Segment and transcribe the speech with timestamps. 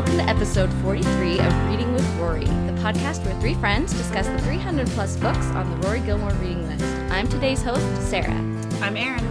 [0.00, 4.38] Welcome to episode 43 of Reading with Rory, the podcast where three friends discuss the
[4.38, 6.82] 300 plus books on the Rory Gilmore reading list.
[7.12, 8.32] I'm today's host, Sarah.
[8.80, 9.22] I'm Erin.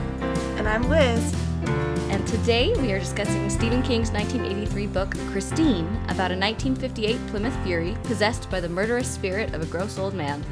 [0.60, 1.34] And I'm Liz.
[2.12, 7.98] And today we are discussing Stephen King's 1983 book, Christine, about a 1958 Plymouth Fury
[8.04, 10.46] possessed by the murderous spirit of a gross old man.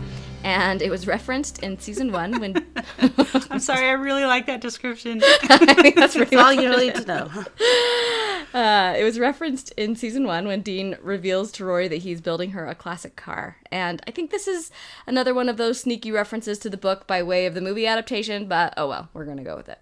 [0.44, 2.66] And it was referenced in season one when.
[3.52, 5.22] I'm sorry, I really like that description.
[5.44, 7.30] I mean, that's really That's all you need to know.
[8.54, 12.52] Uh, it was referenced in season one when Dean reveals to Rory that he's building
[12.52, 13.58] her a classic car.
[13.72, 14.72] And I think this is
[15.06, 18.48] another one of those sneaky references to the book by way of the movie adaptation,
[18.48, 19.80] but oh well, we're going to go with it.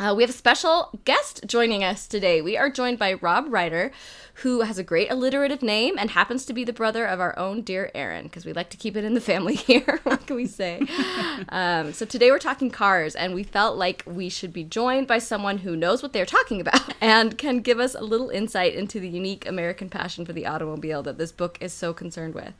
[0.00, 2.40] Uh, we have a special guest joining us today.
[2.40, 3.92] We are joined by Rob Ryder,
[4.36, 7.60] who has a great alliterative name and happens to be the brother of our own
[7.60, 10.00] dear Erin, because we like to keep it in the family here.
[10.04, 10.80] what can we say?
[11.50, 15.18] um, so today we're talking cars, and we felt like we should be joined by
[15.18, 19.00] someone who knows what they're talking about and can give us a little insight into
[19.00, 22.54] the unique American passion for the automobile that this book is so concerned with.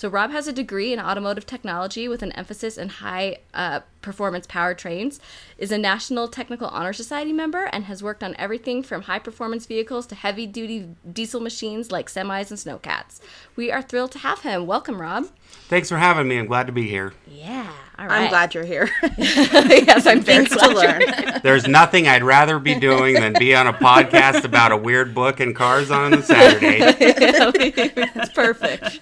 [0.00, 4.46] So Rob has a degree in automotive technology with an emphasis in high uh, performance
[4.46, 5.20] powertrains,
[5.58, 9.66] is a National Technical Honor Society member, and has worked on everything from high performance
[9.66, 13.20] vehicles to heavy duty diesel machines like semis and snowcats.
[13.56, 14.66] We are thrilled to have him.
[14.66, 15.28] Welcome, Rob.
[15.70, 16.36] Thanks for having me.
[16.36, 17.14] I'm glad to be here.
[17.28, 17.72] Yeah.
[17.96, 18.22] All right.
[18.22, 18.90] I'm glad you're here.
[19.16, 21.02] yes, I'm very Things to learn.
[21.44, 25.38] There's nothing I'd rather be doing than be on a podcast about a weird book
[25.38, 26.78] and cars on a Saturday.
[26.80, 28.98] It's perfect.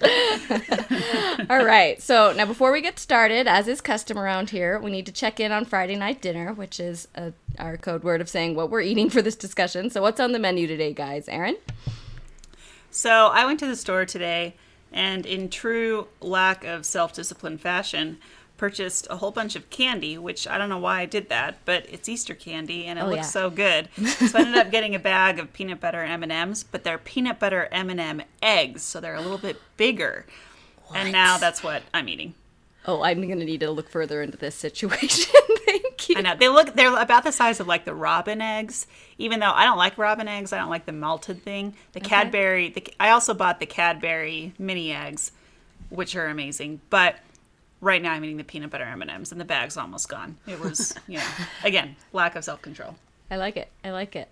[1.49, 1.99] All right.
[2.03, 5.39] So now, before we get started, as is custom around here, we need to check
[5.39, 8.81] in on Friday night dinner, which is uh our code word of saying what we're
[8.81, 9.89] eating for this discussion.
[9.89, 11.27] So, what's on the menu today, guys?
[11.29, 11.57] Erin?
[12.91, 14.55] So I went to the store today
[14.91, 18.17] and, in true lack of self discipline fashion,
[18.57, 21.85] purchased a whole bunch of candy, which I don't know why I did that, but
[21.89, 23.21] it's Easter candy and it Oh, looks yeah.
[23.23, 23.87] so good.
[24.05, 27.69] So I ended up getting a bag of peanut butter M&Ms, but they're peanut butter
[27.71, 30.25] M&M eggs, so they're a little bit bigger.
[30.93, 32.33] And now that's what I'm eating.
[32.85, 35.33] Oh, I'm going to need to look further into this situation.
[36.07, 36.15] You.
[36.17, 38.87] I know they look they're about the size of like the robin eggs.
[39.17, 41.73] Even though I don't like robin eggs, I don't like the melted thing.
[41.93, 45.31] The Cadbury, the, I also bought the Cadbury mini eggs,
[45.89, 46.81] which are amazing.
[46.89, 47.17] But
[47.81, 50.37] right now I'm eating the peanut butter M and M's, and the bag's almost gone.
[50.47, 51.27] It was, you know,
[51.63, 52.95] again, lack of self control.
[53.31, 53.69] I like it.
[53.83, 54.29] I like it.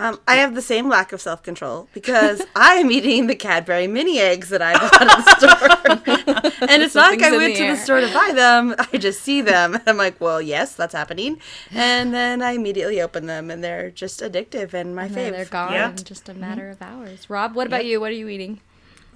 [0.00, 4.20] Um, I have the same lack of self control because I'm eating the Cadbury mini
[4.20, 6.68] eggs that I bought at the store.
[6.68, 7.74] and it's not like I went the to air.
[7.74, 8.74] the store to buy them.
[8.78, 9.74] I just see them.
[9.74, 11.40] And I'm like, well, yes, that's happening.
[11.72, 15.44] And then I immediately open them and they're just addictive and my And then they're
[15.46, 15.90] gone Yeah.
[15.90, 17.28] in just a matter of hours.
[17.28, 18.00] Rob, what about you?
[18.00, 18.60] What are you eating?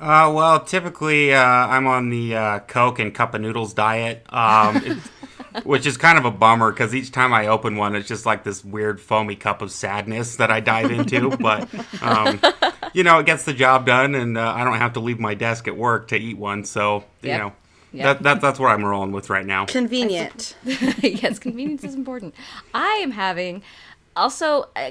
[0.00, 4.76] Uh, well, typically uh, I'm on the uh, Coke and cup of noodles diet, um,
[4.78, 5.08] it's-
[5.64, 8.44] which is kind of a bummer because each time I open one, it's just like
[8.44, 11.36] this weird foamy cup of sadness that I dive into.
[11.36, 11.68] but
[12.02, 12.40] um,
[12.92, 15.34] you know, it gets the job done, and uh, I don't have to leave my
[15.34, 16.64] desk at work to eat one.
[16.64, 17.40] So you Yep.
[17.40, 17.52] know,
[17.94, 18.04] Yep.
[18.04, 19.66] that, that that's what I'm rolling with right now.
[19.66, 20.56] Convenient.
[20.64, 22.34] yes, convenience is important.
[22.72, 23.62] I am having
[24.16, 24.90] also uh,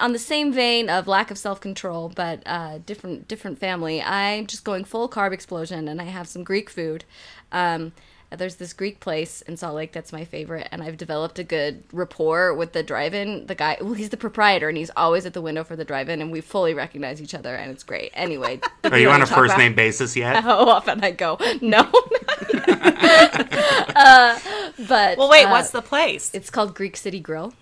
[0.00, 4.02] on the same vein of lack of self control, but uh, different different family.
[4.02, 7.04] I'm just going full carb explosion, and I have some Greek food.
[7.52, 7.92] Um,
[8.36, 11.82] there's this Greek place in Salt Lake that's my favorite, and I've developed a good
[11.92, 13.46] rapport with the drive-in.
[13.46, 16.20] The guy, well, he's the proprietor, and he's always at the window for the drive-in,
[16.20, 18.10] and we fully recognize each other, and it's great.
[18.14, 20.36] Anyway, Are you on a first name basis yet?
[20.44, 21.38] How often I go?
[21.60, 21.80] No,
[23.96, 24.38] uh,
[24.88, 26.30] but Well, wait, uh, what's the place?
[26.34, 27.54] it's called Greek City Grill.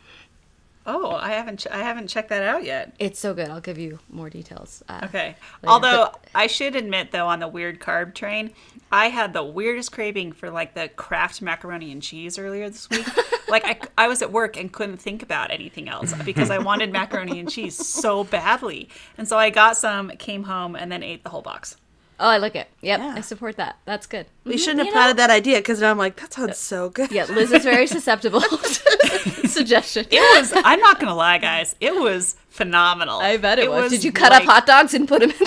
[0.87, 2.94] Oh, I haven't ch- I haven't checked that out yet.
[2.98, 3.48] It's so good.
[3.50, 4.82] I'll give you more details.
[4.88, 5.26] Uh, Okay.
[5.28, 5.37] later,
[5.69, 8.50] Although but- I should admit, though, on the weird carb train,
[8.92, 13.06] I had the weirdest craving for like the Kraft macaroni and cheese earlier this week.
[13.48, 16.92] like I, I was at work and couldn't think about anything else because I wanted
[16.92, 21.22] macaroni and cheese so badly, and so I got some, came home, and then ate
[21.22, 21.76] the whole box.
[22.22, 22.69] Oh, I like it.
[22.82, 23.14] Yep, Yeah.
[23.16, 23.78] I support that.
[23.87, 24.26] That's good.
[24.44, 26.58] We Mhm, shouldn't you have know, planted that idea because now I'm like, that sounds
[26.58, 27.10] so good.
[27.10, 30.04] Yeah, Liz is very susceptible to suggestion.
[30.10, 30.52] It was.
[30.54, 31.75] I'm not gonna lie, guys.
[31.81, 33.20] It was phenomenal.
[33.20, 33.90] I bet it, was.
[33.90, 35.46] Did you cut like- up hot dogs and put them in there?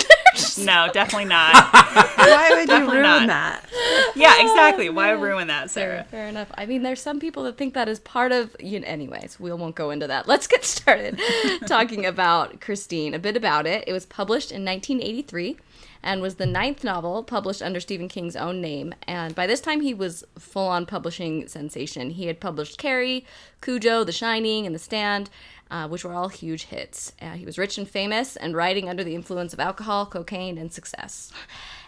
[0.58, 1.54] No, definitely not.
[2.16, 3.28] Why would you ruin not.
[3.28, 4.14] that?
[4.16, 4.90] yeah, exactly.
[4.90, 6.04] Why ruin that, Fair, Sarah?
[6.06, 6.52] fair enough.
[6.56, 8.56] I mean, there's some people that think that is part of.
[8.60, 10.28] You know, anyways, we won't go into that.
[10.28, 11.20] Let's get started
[11.68, 13.14] talking about Christine.
[13.14, 13.84] A bit about it.
[13.88, 15.58] It was published in 1983
[16.04, 18.94] and was the ninth novel published under Stephen King's own name.
[19.08, 22.10] And by this time, he was full on publishing sensation.
[22.12, 23.26] He had published Carrie,
[23.62, 25.30] Cujo, The Shining, and The Stand.
[25.74, 27.14] Uh, which were all huge hits.
[27.20, 30.72] Uh, he was rich and famous and writing under the influence of alcohol, cocaine, and
[30.72, 31.31] success.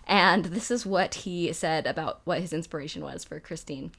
[0.08, 3.92] And this is what he said about what his inspiration was for Christine.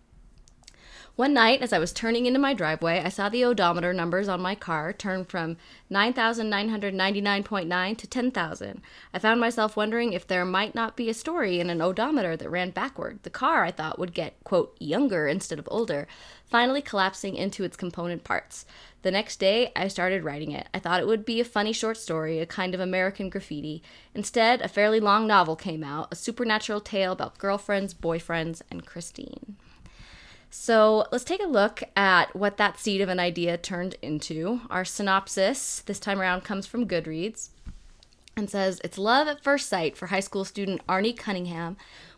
[1.16, 4.42] One night, as I was turning into my driveway, I saw the odometer numbers on
[4.42, 5.56] my car turn from
[5.90, 8.82] 9,999.9 to 10,000.
[9.14, 12.50] I found myself wondering if there might not be a story in an odometer that
[12.50, 13.20] ran backward.
[13.22, 16.06] The car, I thought, would get, quote, younger instead of older,
[16.44, 18.66] finally collapsing into its component parts.
[19.06, 20.66] The next day, I started writing it.
[20.74, 23.80] I thought it would be a funny short story, a kind of American graffiti.
[24.16, 29.54] Instead, a fairly long novel came out, a supernatural tale about girlfriends, boyfriends, and Christine.
[30.50, 34.62] So let's take a look at what that seed of an idea turned into.
[34.70, 37.50] Our synopsis this time around comes from Goodreads
[38.36, 41.76] and says it's love at first sight for high school student Arnie Cunningham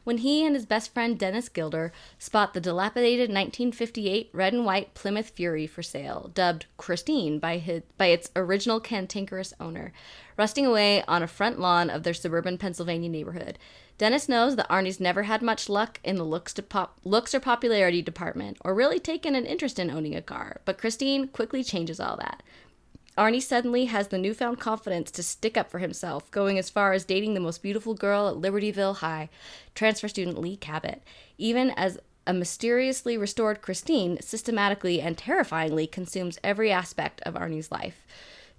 [0.09, 4.95] when he and his best friend Dennis Guilder spot the dilapidated 1958 red and white
[4.95, 9.93] Plymouth Fury for sale, dubbed Christine by his, by its original cantankerous owner,
[10.39, 13.59] rusting away on a front lawn of their suburban Pennsylvania neighborhood.
[13.99, 18.01] Dennis knows that Arnie's never had much luck in the looks, pop- looks or popularity
[18.01, 22.17] department, or really taken an interest in owning a car, but Christine quickly changes all
[22.17, 22.43] that.
[23.19, 27.05] Arnie suddenly has the newfound confidence to stick up for himself, going as far as
[27.05, 29.29] dating the most beautiful girl at Libertyville High,
[29.75, 31.03] transfer student Lee Cabot,
[31.37, 31.99] even as
[32.29, 38.07] a mysteriously restored Christine systematically and terrifyingly consumes every aspect of Arnie's life.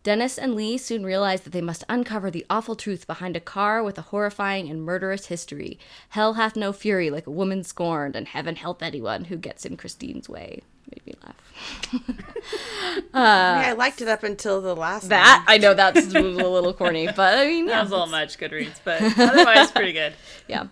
[0.04, 3.82] Dennis and Lee soon realize that they must uncover the awful truth behind a car
[3.82, 5.80] with a horrifying and murderous history.
[6.10, 9.78] Hell hath no fury like a woman scorned, and heaven help anyone who gets in
[9.78, 10.62] Christine's way.
[10.92, 11.36] Made me laugh.
[13.14, 17.08] yeah, I liked it up until the last That I know that's a little corny,
[17.08, 20.14] but I mean, That yeah, was a little much, Goodreads, but otherwise pretty good.
[20.48, 20.68] yeah.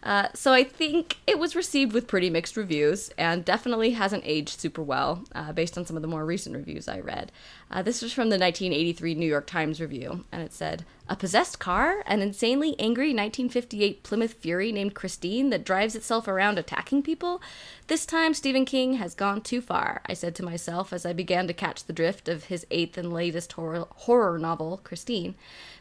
[0.00, 4.60] Uh, so I think it was received with pretty mixed reviews and definitely hasn't aged
[4.60, 7.32] super well uh, based on some of the more recent reviews I read.
[7.70, 11.58] Uh, this was from the 1983 New York Times review, and it said, "A possessed
[11.58, 17.42] car, an insanely angry 1958 Plymouth Fury named Christine that drives itself around attacking people.
[17.88, 21.46] This time Stephen King has gone too far." I said to myself as I began
[21.46, 25.34] to catch the drift of his eighth and latest horror, horror novel, Christine.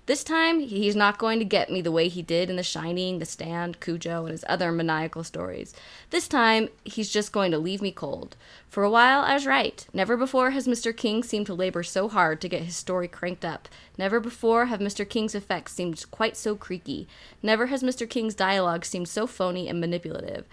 [0.08, 3.20] This time, he's not going to get me the way he did in The Shining,
[3.20, 5.74] The Stand, Cujo, and his other maniacal stories.
[6.12, 8.38] This time, he's just going to leave me cold.
[8.70, 9.86] For a while, I was right.
[9.94, 10.96] Never before has Mr.
[10.96, 13.70] King seemed to labor so hard to get his story cranked up.
[13.98, 15.08] Never before have Mr.
[15.08, 17.08] King's effects seemed quite so creaky.
[17.42, 18.10] Never has Mr.
[18.10, 20.46] King's dialogue seemed so phony and manipulative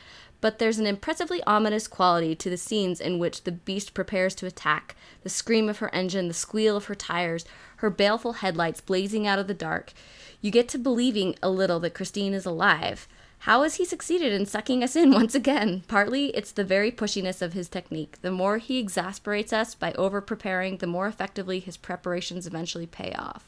[0.45, 4.45] but there's an impressively ominous quality to the scenes in which the beast prepares to
[4.45, 7.47] attack the scream of her engine, the squeal of her tires,
[7.77, 9.95] her baleful headlights blazing out of the dark.
[10.43, 13.09] You get to believing a little that Christine is alive.
[13.45, 15.83] How has he succeeded in sucking us in once again?
[15.87, 18.17] Partly it's the very pushiness of his technique.
[18.23, 23.13] The more he exasperates us by over preparing, the more effectively his preparations eventually pay
[23.13, 23.47] off.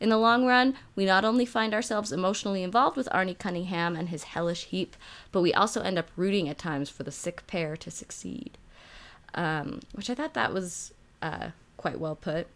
[0.00, 4.08] In the long run, we not only find ourselves emotionally involved with Arnie Cunningham and
[4.08, 4.96] his hellish heap,
[5.30, 8.58] but we also end up rooting at times for the sick pair to succeed.
[9.36, 12.48] Um, which I thought that was uh, quite well put.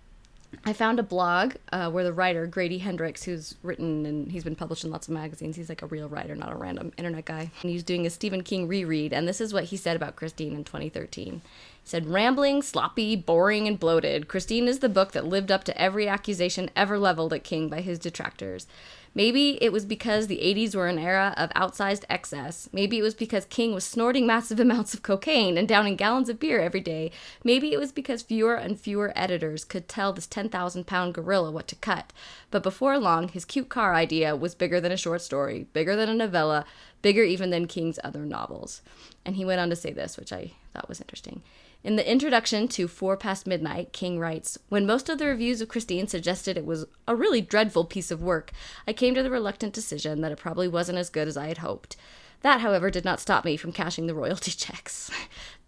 [0.64, 4.56] I found a blog uh, where the writer Grady Hendrix, who's written and he's been
[4.56, 7.50] published in lots of magazines, he's like a real writer, not a random internet guy.
[7.62, 10.54] And he's doing a Stephen King reread, and this is what he said about Christine
[10.54, 11.40] in 2013.
[11.44, 14.28] He said, "Rambling, sloppy, boring, and bloated.
[14.28, 17.80] Christine is the book that lived up to every accusation ever leveled at King by
[17.80, 18.66] his detractors."
[19.14, 22.68] Maybe it was because the 80s were an era of outsized excess.
[22.72, 26.38] Maybe it was because King was snorting massive amounts of cocaine and downing gallons of
[26.38, 27.10] beer every day.
[27.42, 31.66] Maybe it was because fewer and fewer editors could tell this 10,000 pound gorilla what
[31.68, 32.12] to cut.
[32.50, 36.08] But before long, his cute car idea was bigger than a short story, bigger than
[36.08, 36.64] a novella,
[37.02, 38.82] bigger even than King's other novels.
[39.24, 41.42] And he went on to say this, which I thought was interesting.
[41.82, 45.68] In the introduction to Four Past Midnight, King writes When most of the reviews of
[45.68, 48.52] Christine suggested it was a really dreadful piece of work,
[48.86, 51.58] I came to the reluctant decision that it probably wasn't as good as I had
[51.58, 51.96] hoped.
[52.42, 55.10] That, however, did not stop me from cashing the royalty checks.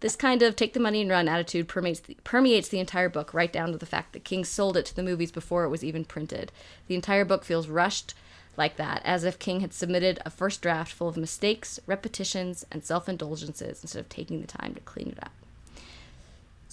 [0.00, 3.32] this kind of take the money and run attitude permeates the, permeates the entire book,
[3.32, 5.82] right down to the fact that King sold it to the movies before it was
[5.82, 6.52] even printed.
[6.88, 8.12] The entire book feels rushed
[8.58, 12.84] like that, as if King had submitted a first draft full of mistakes, repetitions, and
[12.84, 15.32] self indulgences instead of taking the time to clean it up.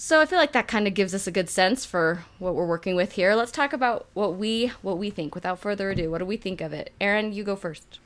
[0.02, 2.64] So I feel like that kind of gives us a good sense for what we're
[2.64, 3.34] working with here.
[3.34, 5.34] Let's talk about what we what we think.
[5.34, 6.90] Without further ado, what do we think of it?
[7.02, 7.98] Erin, you go first.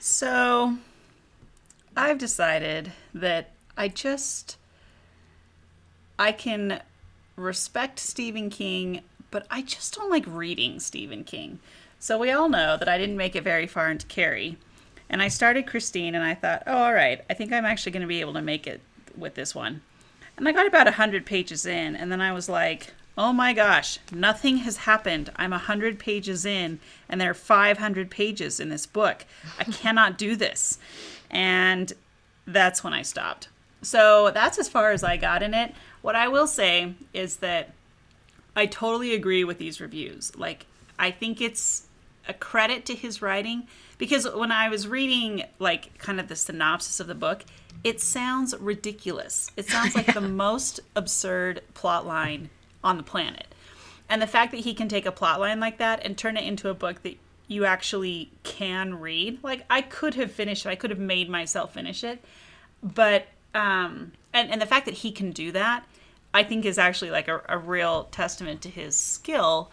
[0.00, 0.78] So,
[1.96, 4.56] I've decided that I just
[6.18, 6.82] I can
[7.36, 11.60] respect Stephen King, but I just don't like reading Stephen King.
[12.00, 14.58] So we all know that I didn't make it very far into Carrie.
[15.08, 17.24] And I started Christine and I thought, "Oh, all right.
[17.30, 18.80] I think I'm actually going to be able to make it
[19.16, 19.82] with this one."
[20.38, 23.98] And I got about 100 pages in and then I was like, "Oh my gosh,
[24.12, 25.30] nothing has happened.
[25.36, 26.78] I'm 100 pages in
[27.08, 29.26] and there are 500 pages in this book.
[29.58, 30.78] I cannot do this."
[31.30, 31.92] And
[32.46, 33.48] that's when I stopped.
[33.82, 35.74] so that's as far as I got in it.
[36.02, 37.70] What I will say is that
[38.56, 40.34] I totally agree with these reviews.
[40.36, 40.66] Like,
[40.98, 41.86] I think it's
[42.26, 43.68] a credit to his writing
[43.98, 47.44] because when I was reading, like, kind of the synopsis of the book,
[47.84, 49.50] it sounds ridiculous.
[49.56, 52.50] It sounds like the most absurd plot line
[52.82, 53.46] on the planet.
[54.08, 56.44] And the fact that he can take a plot line like that and turn it
[56.44, 57.16] into a book that
[57.46, 61.74] you actually can read, like, I could have finished it, I could have made myself
[61.74, 62.22] finish it.
[62.82, 65.84] But, um, and, and the fact that he can do that,
[66.32, 69.70] I think is actually like a, a real testament to his skill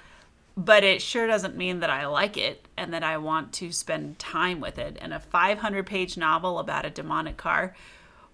[0.57, 4.19] but it sure doesn't mean that I like it and that I want to spend
[4.19, 4.97] time with it.
[5.01, 7.75] And a 500 page novel about a demonic car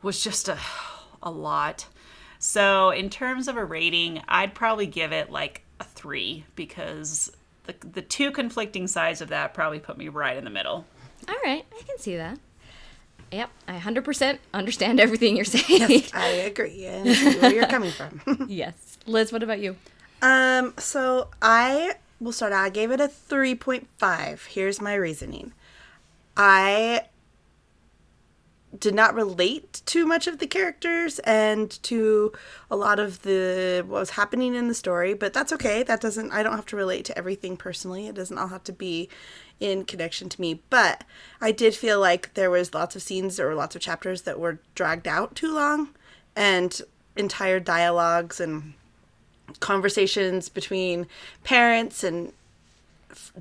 [0.01, 0.57] was just a,
[1.21, 1.87] a lot.
[2.39, 7.31] So, in terms of a rating, I'd probably give it like a three because
[7.65, 10.85] the, the two conflicting sides of that probably put me right in the middle.
[11.29, 12.39] All right, I can see that.
[13.31, 16.03] Yep, I 100% understand everything you're saying.
[16.13, 18.45] I agree and see where you're coming from.
[18.49, 18.97] yes.
[19.05, 19.75] Liz, what about you?
[20.21, 22.63] Um, so I will start out.
[22.63, 24.47] I gave it a 3.5.
[24.47, 25.53] Here's my reasoning.
[26.37, 27.07] I
[28.77, 32.31] did not relate to much of the characters and to
[32.69, 35.83] a lot of the what was happening in the story, but that's okay.
[35.83, 38.07] That doesn't I don't have to relate to everything personally.
[38.07, 39.09] It doesn't all have to be
[39.59, 41.03] in connection to me, but
[41.41, 44.59] I did feel like there was lots of scenes or lots of chapters that were
[44.73, 45.89] dragged out too long
[46.35, 46.81] and
[47.17, 48.73] entire dialogues and
[49.59, 51.07] conversations between
[51.43, 52.33] parents and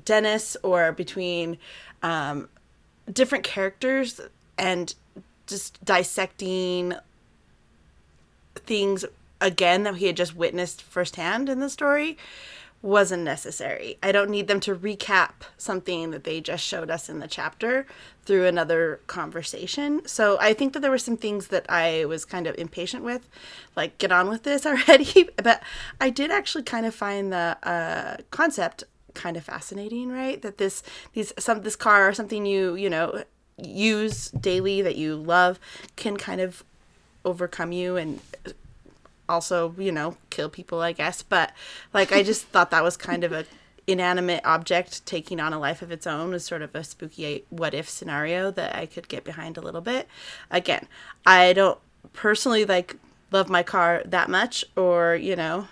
[0.03, 1.57] Dennis or between
[2.03, 2.49] um,
[3.11, 4.19] different characters
[4.57, 4.93] and
[5.47, 6.93] just dissecting
[8.55, 9.05] things
[9.39, 12.17] again that he had just witnessed firsthand in the story
[12.81, 13.97] wasn't necessary.
[14.01, 17.85] I don't need them to recap something that they just showed us in the chapter
[18.25, 20.01] through another conversation.
[20.07, 23.29] So I think that there were some things that I was kind of impatient with,
[23.75, 25.29] like get on with this already.
[25.37, 25.61] but
[25.99, 28.83] I did actually kind of find the uh, concept
[29.13, 30.41] kind of fascinating, right?
[30.41, 30.81] That this
[31.13, 33.23] these some this car or something you you know
[33.57, 35.59] use daily that you love
[35.95, 36.63] can kind of
[37.23, 38.19] overcome you and
[39.31, 41.23] also, you know, kill people, I guess.
[41.23, 41.53] But
[41.93, 43.45] like, I just thought that was kind of a
[43.87, 47.73] inanimate object taking on a life of its own was sort of a spooky what
[47.73, 50.07] if scenario that I could get behind a little bit.
[50.51, 50.87] Again,
[51.25, 51.79] I don't
[52.13, 52.97] personally like
[53.31, 55.67] love my car that much, or you know,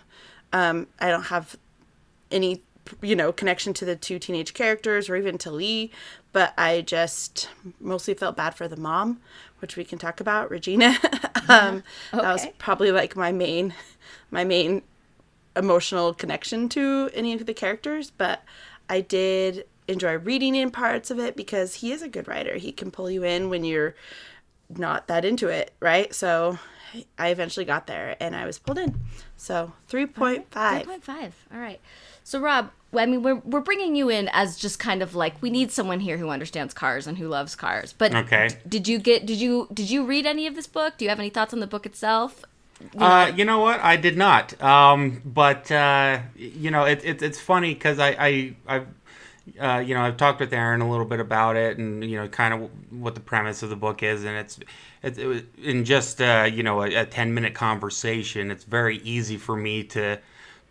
[0.54, 1.56] um, I don't have
[2.32, 2.64] any
[3.02, 5.92] you know connection to the two teenage characters or even to Lee,
[6.32, 9.20] but I just mostly felt bad for the mom,
[9.60, 10.96] which we can talk about, Regina.
[11.50, 11.84] um,
[12.14, 12.22] okay.
[12.22, 13.74] That was probably like my main,
[14.32, 14.84] my main
[15.56, 18.12] emotional connection to any of the characters.
[18.12, 18.44] But
[18.90, 22.56] I did enjoy reading in parts of it because he is a good writer.
[22.56, 23.96] He can pull you in when you're
[24.70, 26.14] not that into it, right?
[26.14, 26.60] So
[27.18, 29.00] I eventually got there and I was pulled in.
[29.36, 30.46] So 3.5.
[30.52, 31.32] 3.5.
[31.54, 31.80] All right.
[32.24, 35.50] So Rob, I mean, we're we're bringing you in as just kind of like we
[35.50, 37.94] need someone here who understands cars and who loves cars.
[37.94, 40.98] But okay, did you get did you did you read any of this book?
[40.98, 42.44] Do you have any thoughts on the book itself?
[42.80, 43.80] You know, uh, you know what?
[43.82, 44.60] I did not.
[44.62, 48.88] Um, but uh, you know, it, it it's funny because I I I've
[49.60, 52.28] uh, you know I've talked with Erin a little bit about it and you know
[52.28, 54.60] kind of what the premise of the book is, and it's
[55.04, 58.50] it, it in just uh, you know a, a ten minute conversation.
[58.50, 60.20] It's very easy for me to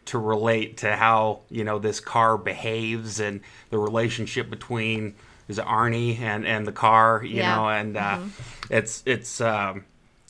[0.08, 5.14] to relate to how you know this car behaves and the relationship between
[5.48, 7.56] is Arnie and and the car you yeah.
[7.56, 8.28] know and uh, mm-hmm.
[8.74, 9.84] it's it's um,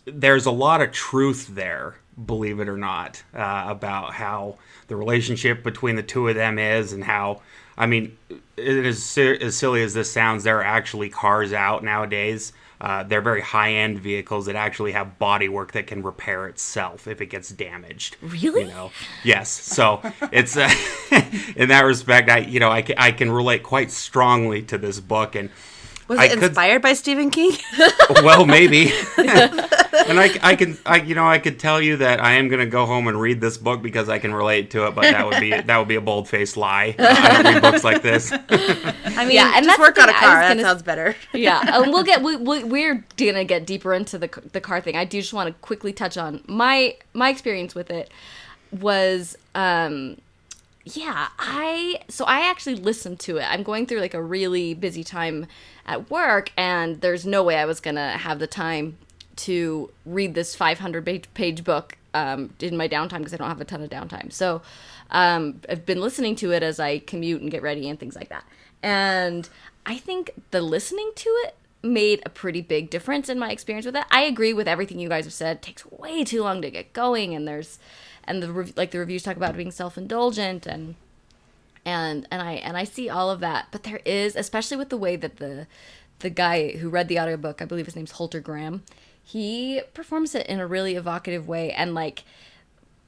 [0.05, 4.59] there's a lot of truth there believe it or not uh, about how
[4.89, 7.41] the relationship between the two of them is and how
[7.77, 8.17] I mean
[8.57, 13.21] it is as silly as this sounds there are actually cars out nowadays uh, they're
[13.21, 17.49] very high end vehicles that actually have bodywork that can repair itself if it gets
[17.51, 18.17] damaged.
[18.23, 18.63] Really?
[18.63, 18.91] You know,
[19.25, 19.51] yes.
[19.51, 20.71] So it's uh,
[21.57, 25.01] in that respect, I you know I can, I can relate quite strongly to this
[25.01, 25.51] book and.
[26.09, 27.53] Was it I inspired could, by Stephen King?
[28.23, 28.91] well, maybe.
[29.19, 32.61] and I, I can, I, you know, I could tell you that I am going
[32.61, 35.27] to go home and read this book because I can relate to it, but that
[35.27, 36.97] would be that would be a bold faced lie.
[36.99, 38.33] Uh, I don't read books like this.
[38.49, 40.41] I mean, yeah, and just work on a car.
[40.41, 41.15] Gonna, that sounds better.
[41.35, 44.97] yeah, and we'll get we, we, we're gonna get deeper into the the car thing.
[44.97, 48.11] I do just want to quickly touch on my my experience with it
[48.73, 49.37] was.
[49.55, 50.17] um
[50.97, 53.45] yeah, I so I actually listened to it.
[53.45, 55.47] I'm going through like a really busy time
[55.87, 58.99] at work and there's no way I was to have the time
[59.37, 61.05] to read this 500
[61.35, 64.33] page book um, in my downtime because I don't have a ton of downtime.
[64.33, 64.63] So
[65.11, 68.29] um, I've been listening to it as I commute and get ready and things like
[68.31, 68.45] that.
[68.83, 69.49] And
[69.87, 73.97] I think the listening to it made a pretty big difference in my experience with
[73.97, 74.05] it.
[74.11, 75.59] I agree with everything you guys have said.
[75.59, 77.79] It takes way too long to get going, and there's
[78.29, 80.95] and the like the reviews talk about being self indulgent and
[81.85, 83.69] and and I and I see all of that.
[83.71, 85.67] But there is, especially with the way that the
[86.21, 88.83] the guy who read the audiobook, I believe his name's Holter Graham,
[89.23, 92.25] he performs it in a really evocative way and like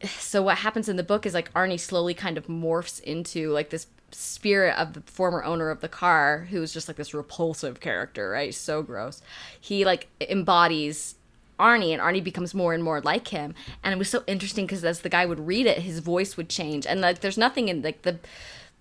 [0.07, 3.71] so what happens in the book is like Arnie slowly kind of morphs into like
[3.71, 8.31] this spirit of the former owner of the car who's just like this repulsive character,
[8.31, 8.55] right?
[8.55, 9.23] So gross.
[9.61, 11.17] He like embodies
[11.61, 13.55] Arnie and Arnie becomes more and more like him.
[13.85, 16.49] And it was so interesting because as the guy would read it, his voice would
[16.49, 16.87] change.
[16.87, 18.19] And like there's nothing in like the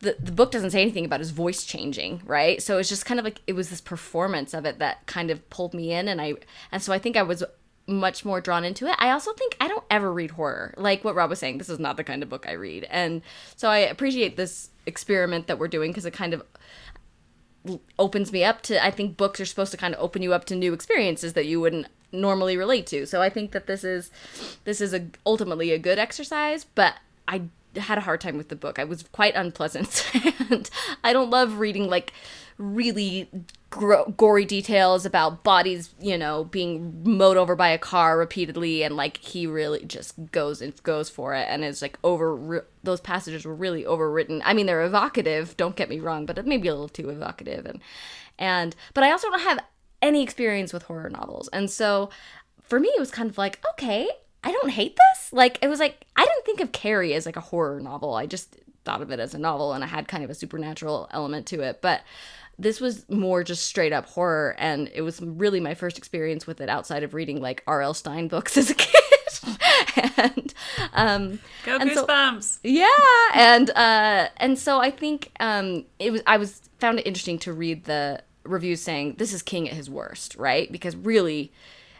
[0.02, 2.62] the, the book doesn't say anything about his voice changing, right?
[2.62, 5.48] So it's just kind of like it was this performance of it that kind of
[5.50, 6.36] pulled me in and I
[6.72, 7.44] and so I think I was
[7.86, 8.96] much more drawn into it.
[9.00, 10.74] I also think I don't ever read horror.
[10.78, 12.88] Like what Rob was saying, this is not the kind of book I read.
[12.90, 13.22] And
[13.56, 16.44] so I appreciate this experiment that we're doing because it kind of
[17.98, 20.46] opens me up to I think books are supposed to kind of open you up
[20.46, 23.06] to new experiences that you wouldn't normally relate to.
[23.06, 24.12] So I think that this is
[24.64, 26.96] this is a ultimately a good exercise, but
[27.28, 27.44] I
[27.76, 28.80] had a hard time with the book.
[28.80, 30.10] I was quite unpleasant
[30.50, 30.70] and
[31.04, 32.14] I don't love reading like
[32.58, 33.30] really
[33.70, 38.96] gro- gory details about bodies, you know, being mowed over by a car repeatedly, and
[38.96, 42.68] like he really just goes and goes for it, and is like over.
[42.84, 44.42] Those passages were really overwritten.
[44.44, 45.58] I mean, they're evocative.
[45.58, 47.80] Don't get me wrong, but it may be a little too evocative, and
[48.38, 49.60] and but I also don't have
[50.02, 52.10] any experience with horror novels, and so
[52.62, 54.08] for me, it was kind of like okay.
[54.42, 55.34] I don't hate this.
[55.34, 58.14] Like it was like I didn't think of Carrie as like a horror novel.
[58.14, 61.10] I just thought of it as a novel and it had kind of a supernatural
[61.12, 61.82] element to it.
[61.82, 62.04] But
[62.58, 66.62] this was more just straight up horror and it was really my first experience with
[66.62, 67.94] it outside of reading like R.L.
[67.94, 68.94] Stine books as a kid.
[70.18, 70.54] and
[70.94, 72.60] um Go and so- goosebumps.
[72.64, 72.88] yeah
[73.34, 77.54] and uh and so i think um it was i was found it interesting to
[77.54, 81.52] read the reviews saying this is king at his worst right because really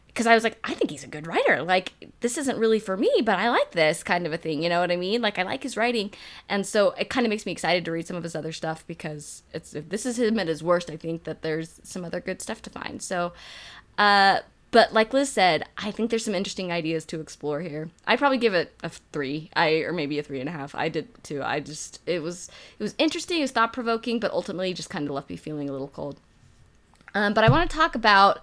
[0.08, 2.98] because i was like i think he's a good writer like this isn't really for
[2.98, 5.38] me but i like this kind of a thing you know what i mean like
[5.38, 6.12] i like his writing
[6.48, 8.86] and so it kind of makes me excited to read some of his other stuff
[8.88, 12.20] because it's if this is him at his worst i think that there's some other
[12.20, 13.34] good stuff to find so
[13.98, 14.40] uh
[14.72, 17.90] but like Liz said, I think there's some interesting ideas to explore here.
[18.06, 20.76] I'd probably give it a three, I or maybe a three and a half.
[20.76, 21.42] I did too.
[21.42, 25.08] I just it was it was interesting, it was thought provoking, but ultimately just kind
[25.08, 26.20] of left me feeling a little cold.
[27.14, 28.40] Um, but I want to talk about.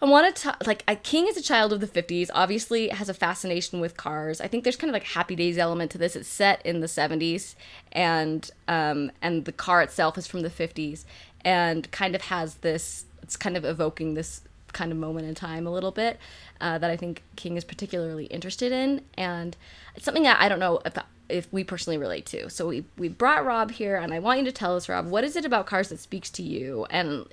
[0.00, 2.28] I want to talk like a King is a child of the 50s.
[2.34, 4.40] Obviously, has a fascination with cars.
[4.40, 6.14] I think there's kind of like Happy Days element to this.
[6.14, 7.54] It's set in the 70s,
[7.92, 11.04] and um, and the car itself is from the 50s,
[11.44, 13.06] and kind of has this.
[13.22, 14.42] It's kind of evoking this
[14.72, 16.18] kind of moment in time a little bit
[16.60, 19.56] uh, that I think King is particularly interested in, and
[19.94, 20.96] it's something that I don't know if
[21.28, 22.50] if we personally relate to.
[22.50, 25.24] So we we brought Rob here, and I want you to tell us, Rob, what
[25.24, 27.26] is it about cars that speaks to you, and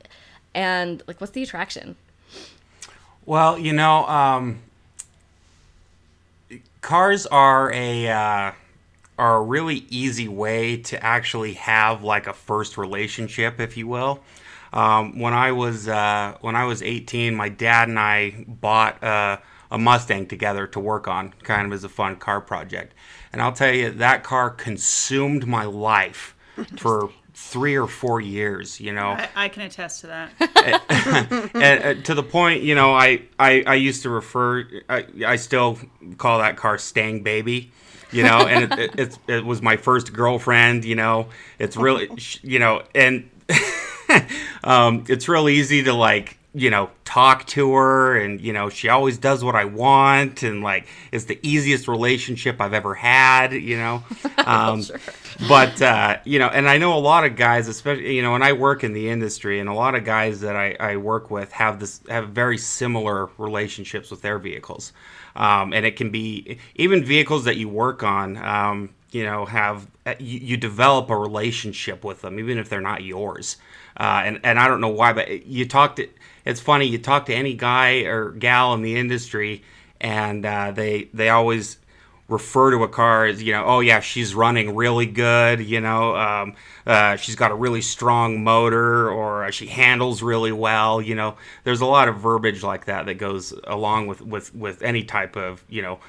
[0.53, 1.95] and like what's the attraction?
[3.25, 4.59] Well, you know, um,
[6.81, 8.51] cars are a uh,
[9.17, 14.19] are a really easy way to actually have like a first relationship, if you will.
[14.73, 19.37] Um, when I was uh, when I was 18, my dad and I bought uh,
[19.71, 22.93] a Mustang together to work on, kind of as a fun car project.
[23.33, 26.35] And I'll tell you, that car consumed my life
[26.77, 28.79] for three or four years.
[28.79, 30.31] You know, I, I can attest to that.
[31.55, 35.35] and, uh, to the point, you know, I, I, I used to refer, I, I
[35.37, 35.79] still
[36.17, 37.71] call that car Stang Baby,
[38.11, 42.09] you know, and it, it, it's, it was my first girlfriend, you know, it's really,
[42.43, 43.29] you know, and
[44.63, 48.89] um, it's real easy to like, you know, talk to her and, you know, she
[48.89, 53.77] always does what I want and like, it's the easiest relationship I've ever had, you
[53.77, 54.03] know.
[54.45, 54.83] Um,
[55.47, 58.43] but uh, you know, and I know a lot of guys, especially you know, and
[58.43, 61.51] I work in the industry, and a lot of guys that I, I work with
[61.53, 64.93] have this have very similar relationships with their vehicles,
[65.35, 68.37] um, and it can be even vehicles that you work on.
[68.37, 69.87] Um, you know, have
[70.19, 73.57] you, you develop a relationship with them, even if they're not yours.
[73.95, 76.07] Uh, and and I don't know why, but you talk to.
[76.45, 76.85] It's funny.
[76.85, 79.63] You talk to any guy or gal in the industry,
[80.01, 81.77] and uh, they they always
[82.29, 86.15] refer to a car as you know oh yeah she's running really good you know
[86.15, 86.55] um,
[86.87, 91.35] uh, she's got a really strong motor or uh, she handles really well you know
[91.63, 95.35] there's a lot of verbiage like that that goes along with with with any type
[95.35, 95.99] of you know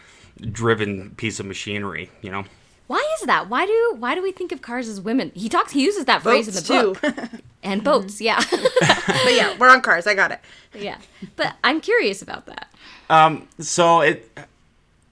[0.53, 2.45] driven piece of machinery you know
[2.87, 3.49] Why is that?
[3.49, 5.33] Why do why do we think of cars as women?
[5.35, 5.73] He talks.
[5.73, 7.31] He uses that phrase in the Boats, book.
[7.31, 7.39] too.
[7.63, 10.07] And boats, yeah, but yeah, we're on cars.
[10.07, 10.41] I got it.
[10.75, 10.99] yeah.
[11.37, 12.69] But I'm curious about that.
[13.09, 14.31] Um, so it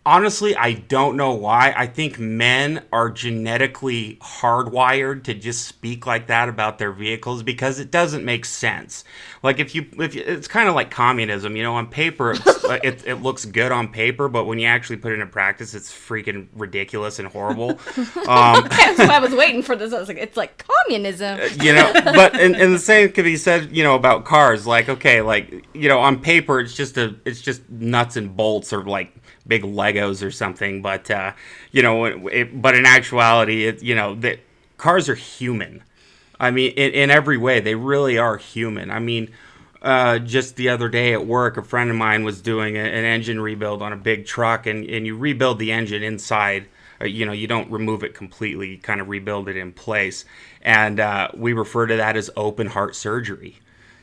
[0.04, 1.74] honestly, I don't know why.
[1.76, 7.78] I think men are genetically hardwired to just speak like that about their vehicles because
[7.78, 9.04] it doesn't make sense.
[9.42, 11.72] Like if you, if you, it's kind of like communism, you know.
[11.72, 12.32] On paper,
[12.82, 15.90] it, it looks good on paper, but when you actually put it into practice, it's
[15.90, 17.78] freaking ridiculous and horrible.
[18.28, 19.92] Um, That's why I was waiting for this.
[19.92, 21.92] I was like, it's like communism, you know.
[21.92, 24.66] But and, and the same could be said, you know, about cars.
[24.66, 28.72] Like okay, like you know, on paper, it's just a, it's just nuts and bolts
[28.72, 29.12] or like
[29.46, 30.82] big Legos or something.
[30.82, 31.32] But uh,
[31.70, 34.40] you know, it, but in actuality, it, you know, that
[34.76, 35.82] cars are human.
[36.40, 38.90] I mean, in, in every way, they really are human.
[38.90, 39.30] I mean,
[39.80, 43.04] uh, just the other day at work, a friend of mine was doing a, an
[43.04, 46.66] engine rebuild on a big truck, and, and you rebuild the engine inside.
[47.00, 50.24] Uh, you know, you don't remove it completely, you kind of rebuild it in place.
[50.62, 53.58] And uh, we refer to that as open heart surgery.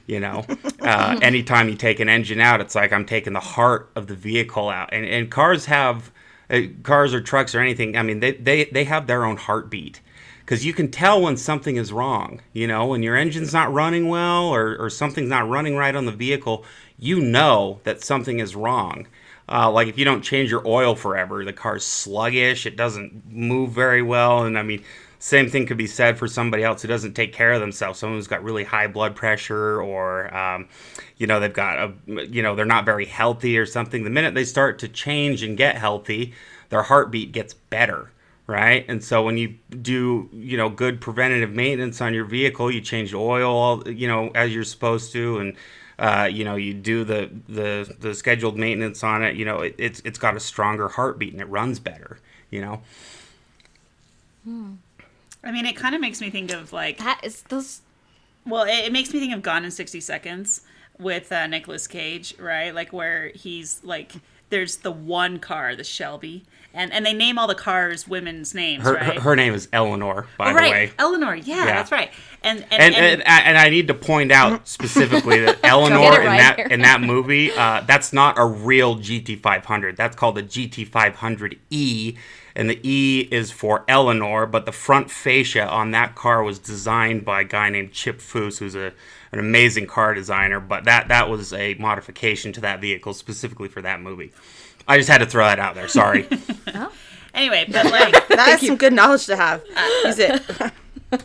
[0.09, 0.43] You know,
[0.81, 4.15] uh, anytime you take an engine out, it's like I'm taking the heart of the
[4.15, 4.89] vehicle out.
[4.91, 6.11] And, and cars have,
[6.49, 10.01] uh, cars or trucks or anything, I mean, they, they, they have their own heartbeat
[10.39, 12.41] because you can tell when something is wrong.
[12.53, 16.07] You know, when your engine's not running well or, or something's not running right on
[16.07, 16.65] the vehicle,
[16.97, 19.05] you know that something is wrong.
[19.47, 23.73] Uh, like if you don't change your oil forever, the car's sluggish, it doesn't move
[23.73, 24.43] very well.
[24.43, 24.83] And I mean,
[25.19, 27.99] same thing could be said for somebody else who doesn't take care of themselves.
[27.99, 30.67] Someone who's got really high blood pressure, or um,
[31.17, 34.03] you know they've got a you know they're not very healthy or something.
[34.03, 36.33] The minute they start to change and get healthy,
[36.69, 38.11] their heartbeat gets better
[38.47, 38.83] right?
[38.89, 43.13] And so when you do, you know, good preventative maintenance on your vehicle, you change
[43.13, 45.55] oil, you know, as you're supposed to, and
[45.99, 49.35] uh, you know, you do the the the scheduled maintenance on it.
[49.35, 52.17] You know, it, it's it's got a stronger heartbeat and it runs better.
[52.49, 52.81] You know.
[54.45, 54.73] Hmm.
[55.43, 57.81] I mean, it kind of makes me think of like that is those.
[58.45, 60.61] Well, it, it makes me think of Gone in sixty seconds
[60.99, 62.73] with uh, Nicolas Cage, right?
[62.75, 64.13] Like where he's like,
[64.49, 68.83] there's the one car, the Shelby, and and they name all the cars women's names,
[68.83, 69.15] her, right?
[69.15, 70.63] Her, her, name is Eleanor, by oh, right.
[70.63, 70.91] the way.
[70.97, 72.11] Eleanor, yeah, yeah, that's right.
[72.43, 76.19] And and and, and, and, and I need to point out specifically that Eleanor right
[76.19, 76.67] in that here.
[76.67, 79.95] in that movie, uh, that's not a real GT500.
[79.95, 82.17] That's called a GT500E
[82.55, 87.23] and the E is for Eleanor, but the front fascia on that car was designed
[87.23, 88.91] by a guy named Chip Foose, who's a,
[89.31, 93.81] an amazing car designer, but that, that was a modification to that vehicle specifically for
[93.81, 94.31] that movie.
[94.87, 95.87] I just had to throw that out there.
[95.87, 96.27] Sorry.
[96.73, 96.91] oh.
[97.33, 99.63] Anyway, but like that's some good knowledge to have.
[99.75, 100.41] Uh, Use it.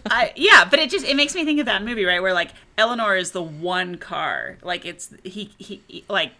[0.07, 2.21] I, yeah, but it just it makes me think of that movie, right?
[2.21, 6.33] Where like Eleanor is the one car, like it's he he like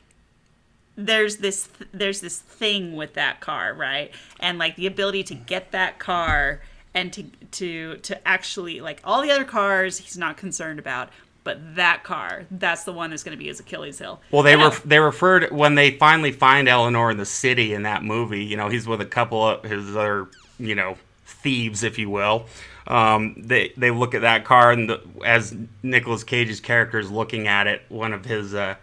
[0.97, 4.13] there's this there's this thing with that car, right?
[4.41, 6.61] And like the ability to get that car
[6.95, 11.11] and to to to actually like all the other cars he's not concerned about,
[11.45, 14.21] but that car, that's the one that's going to be his Achilles heel.
[14.31, 18.03] Well, they were they referred when they finally find Eleanor in the city in that
[18.03, 18.43] movie.
[18.43, 20.29] You know, he's with a couple of his other
[20.59, 22.47] you know thieves, if you will.
[22.87, 27.47] Um, they they look at that car and the, as Nicolas Cage's character is looking
[27.47, 28.75] at it, one of his uh,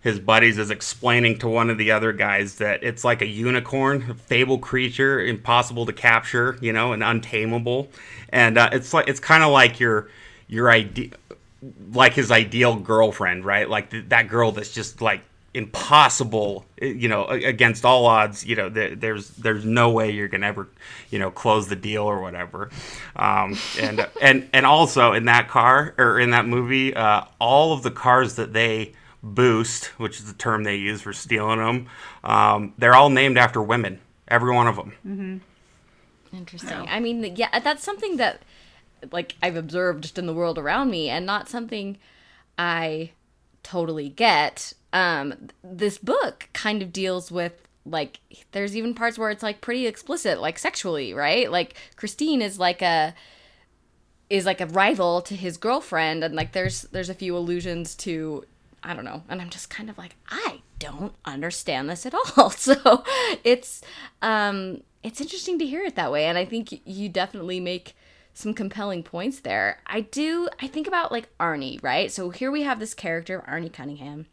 [0.00, 4.10] his buddies is explaining to one of the other guys that it's like a unicorn,
[4.10, 7.88] a fable creature, impossible to capture, you know, and untamable.
[8.28, 10.10] And uh, it's like it's kind of like your
[10.46, 11.10] your idea,
[11.92, 13.68] like his ideal girlfriend, right?
[13.68, 15.22] Like th- that girl that's just like
[15.54, 18.44] impossible, eh, you know, against all odds.
[18.44, 20.68] You know, th- there's there's no way you're gonna ever,
[21.10, 22.70] you know, close the deal or whatever.
[23.16, 27.82] Um, and and and also in that car or in that movie, uh, all of
[27.82, 31.86] the cars that they boost, which is the term they use for stealing them.
[32.22, 34.92] Um, they're all named after women, every one of them.
[35.06, 36.36] Mm-hmm.
[36.36, 36.70] Interesting.
[36.70, 36.84] Yeah.
[36.88, 38.42] I mean, yeah, that's something that
[39.12, 41.98] like I've observed just in the world around me, and not something
[42.58, 43.10] I
[43.62, 44.72] totally get.
[44.92, 48.20] Um, this book kind of deals with like
[48.52, 51.50] there's even parts where it's like pretty explicit, like sexually, right?
[51.50, 53.14] Like Christine is like a
[54.30, 58.44] is like a rival to his girlfriend and like there's there's a few allusions to
[58.84, 59.22] I don't know.
[59.28, 62.50] And I'm just kind of like, I don't understand this at all.
[62.56, 63.04] So
[63.42, 63.82] it's
[64.22, 66.26] um it's interesting to hear it that way.
[66.26, 67.96] And I think you definitely make
[68.34, 69.78] some compelling points there.
[69.86, 72.10] I do I think about like Arnie, right?
[72.10, 74.26] So here we have this character, Arnie Cunningham,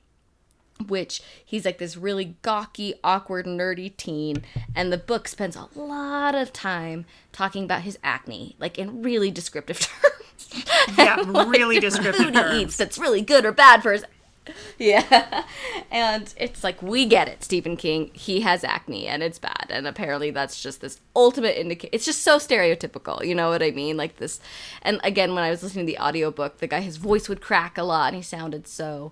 [0.88, 4.44] which he's like this really gawky, awkward, nerdy teen,
[4.76, 9.32] and the book spends a lot of time talking about his acne, like in really
[9.32, 10.66] descriptive terms.
[10.98, 11.16] Yeah,
[11.48, 12.56] really descriptive food terms.
[12.56, 14.04] He eats that's really good or bad for his
[14.78, 15.44] yeah.
[15.92, 18.12] And it's like, we get it, Stephen King.
[18.14, 19.68] He has acne and it's bad.
[19.70, 21.92] And apparently that's just this ultimate indicator.
[21.94, 23.26] It's just so stereotypical.
[23.26, 23.98] You know what I mean?
[23.98, 24.40] Like this.
[24.82, 27.78] And again, when I was listening to the audiobook, the guy, his voice would crack
[27.78, 29.12] a lot and he sounded so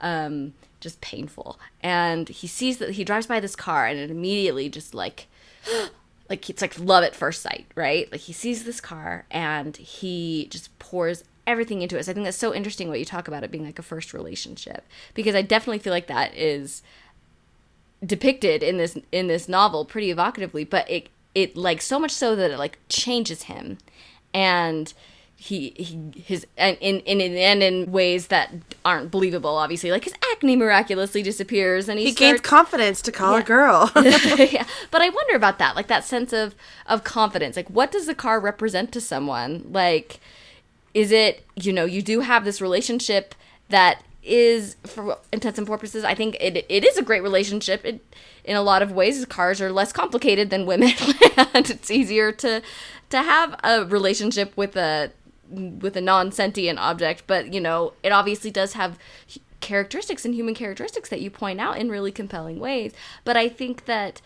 [0.00, 1.58] um, just painful.
[1.82, 5.26] And he sees that he drives by this car, and it immediately just like.
[6.28, 8.10] like it's like love at first sight, right?
[8.10, 12.04] Like he sees this car and he just pours everything into it.
[12.04, 14.12] So I think that's so interesting what you talk about it being like a first
[14.12, 16.82] relationship because I definitely feel like that is
[18.04, 22.34] depicted in this in this novel pretty evocatively, but it it like so much so
[22.36, 23.78] that it like changes him.
[24.34, 24.92] And
[25.38, 28.52] he, he his and in in and in ways that
[28.84, 29.90] aren't believable obviously.
[29.90, 33.92] Like his acne miraculously disappears and he, He gains confidence to call a girl.
[33.96, 34.64] yeah.
[34.90, 36.54] But i wonder about that like that sense of
[36.86, 37.54] of confidence.
[37.54, 39.66] Like what does the car represent to someone?
[39.70, 40.20] Like
[40.96, 43.34] is it you know you do have this relationship
[43.68, 47.84] that is for intents and purposes i think it, it is a great relationship.
[47.84, 48.00] It,
[48.46, 50.92] in a lot of ways cars are less complicated than women.
[51.52, 52.62] And it's easier to
[53.10, 55.10] to have a relationship with a
[55.50, 57.24] with a non-sentient object.
[57.26, 58.98] But you know it obviously does have
[59.60, 62.92] characteristics and human characteristics that you point out in really compelling ways.
[63.24, 64.22] But i think that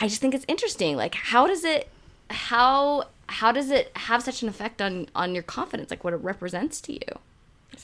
[0.00, 0.96] I just think it's interesting.
[0.96, 1.88] Like, how does it,
[2.30, 5.90] how how does it have such an effect on on your confidence?
[5.90, 7.18] Like, what it represents to you?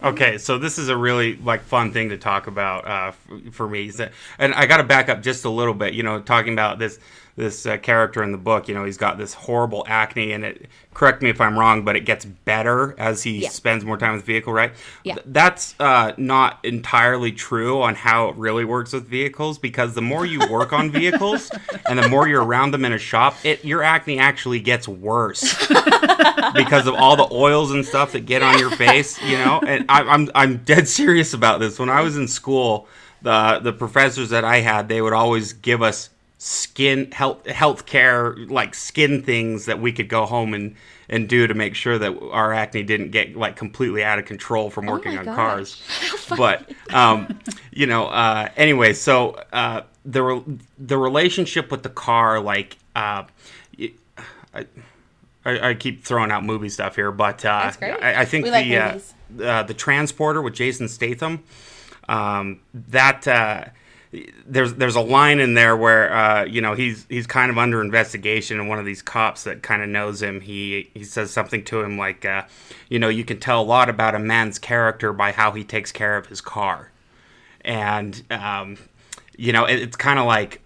[0.03, 3.69] Okay, so this is a really like fun thing to talk about uh, f- for
[3.69, 3.91] me,
[4.39, 5.95] and I got to back up just a little bit.
[5.95, 7.01] You know, talking about this
[7.39, 8.69] this uh, character in the book.
[8.69, 10.67] You know, he's got this horrible acne, and it.
[10.93, 13.51] Correct me if I'm wrong, but it gets better as he Yeah.
[13.51, 14.73] spends more time with the vehicle, right?
[15.05, 15.15] Yeah.
[15.15, 20.03] Th- that's uh, not entirely true on how it really works with vehicles because the
[20.03, 21.53] more you work on vehicles
[21.89, 25.69] and the more you're around them in a shop, it your acne actually gets worse
[26.55, 29.61] because of all the oils and stuff that get on your face, you know.
[29.65, 31.79] And I, I'm I'm dead serious about this.
[31.79, 32.89] When I was in school,
[33.23, 38.37] the the professors that I had, they would always give us skin health health care
[38.47, 40.77] like skin things that we could go home and
[41.09, 44.71] and do to make sure that our acne didn't get like completely out of control
[44.71, 45.35] from working my on gosh.
[45.37, 45.83] cars
[46.37, 47.41] but um
[47.73, 50.45] you know uh anyway so uh the re-
[50.79, 53.25] the relationship with the car like uh
[53.77, 53.91] y-
[54.55, 54.67] I,
[55.45, 57.73] I, I keep throwing out movie stuff here, but uh.
[57.81, 58.73] I, I think We the like
[59.41, 61.43] uh, uh, the transporter with Jason Statham,
[62.09, 63.65] um, that uh,
[64.47, 67.83] there's there's a line in there where uh, you know he's he's kind of under
[67.83, 71.63] investigation, and one of these cops that kind of knows him, he he says something
[71.65, 72.45] to him like, uh,
[72.89, 75.93] you know, you can tell a lot about a man's character by how he takes
[75.93, 76.91] care of his car,
[77.63, 78.79] and um,
[79.37, 80.63] you know, it, it's kind of like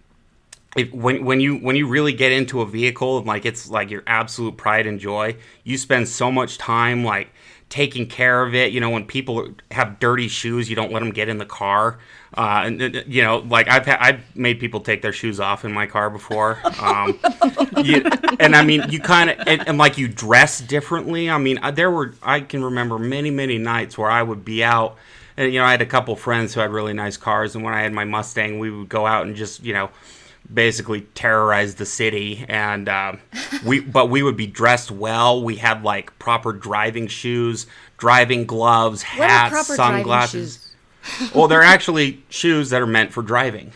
[0.76, 3.90] if, when when you when you really get into a vehicle and like it's like
[3.90, 7.28] your absolute pride and joy, you spend so much time like
[7.72, 8.70] taking care of it.
[8.70, 11.98] You know, when people have dirty shoes, you don't let them get in the car.
[12.36, 15.64] Uh, and uh, you know, like I've ha- I've made people take their shoes off
[15.64, 16.58] in my car before.
[16.78, 17.18] Um,
[17.82, 18.04] you,
[18.38, 21.30] and I mean, you kind of and, and like you dress differently.
[21.30, 24.98] I mean, there were I can remember many many nights where I would be out.
[25.38, 27.72] And you know, I had a couple friends who had really nice cars, and when
[27.72, 29.88] I had my Mustang, we would go out and just you know
[30.52, 33.20] basically terrorize the city and um,
[33.64, 35.42] we but we would be dressed well.
[35.42, 37.66] We had like proper driving shoes
[37.98, 40.74] driving gloves hats sunglasses.
[41.34, 43.72] well they're actually shoes that are meant for driving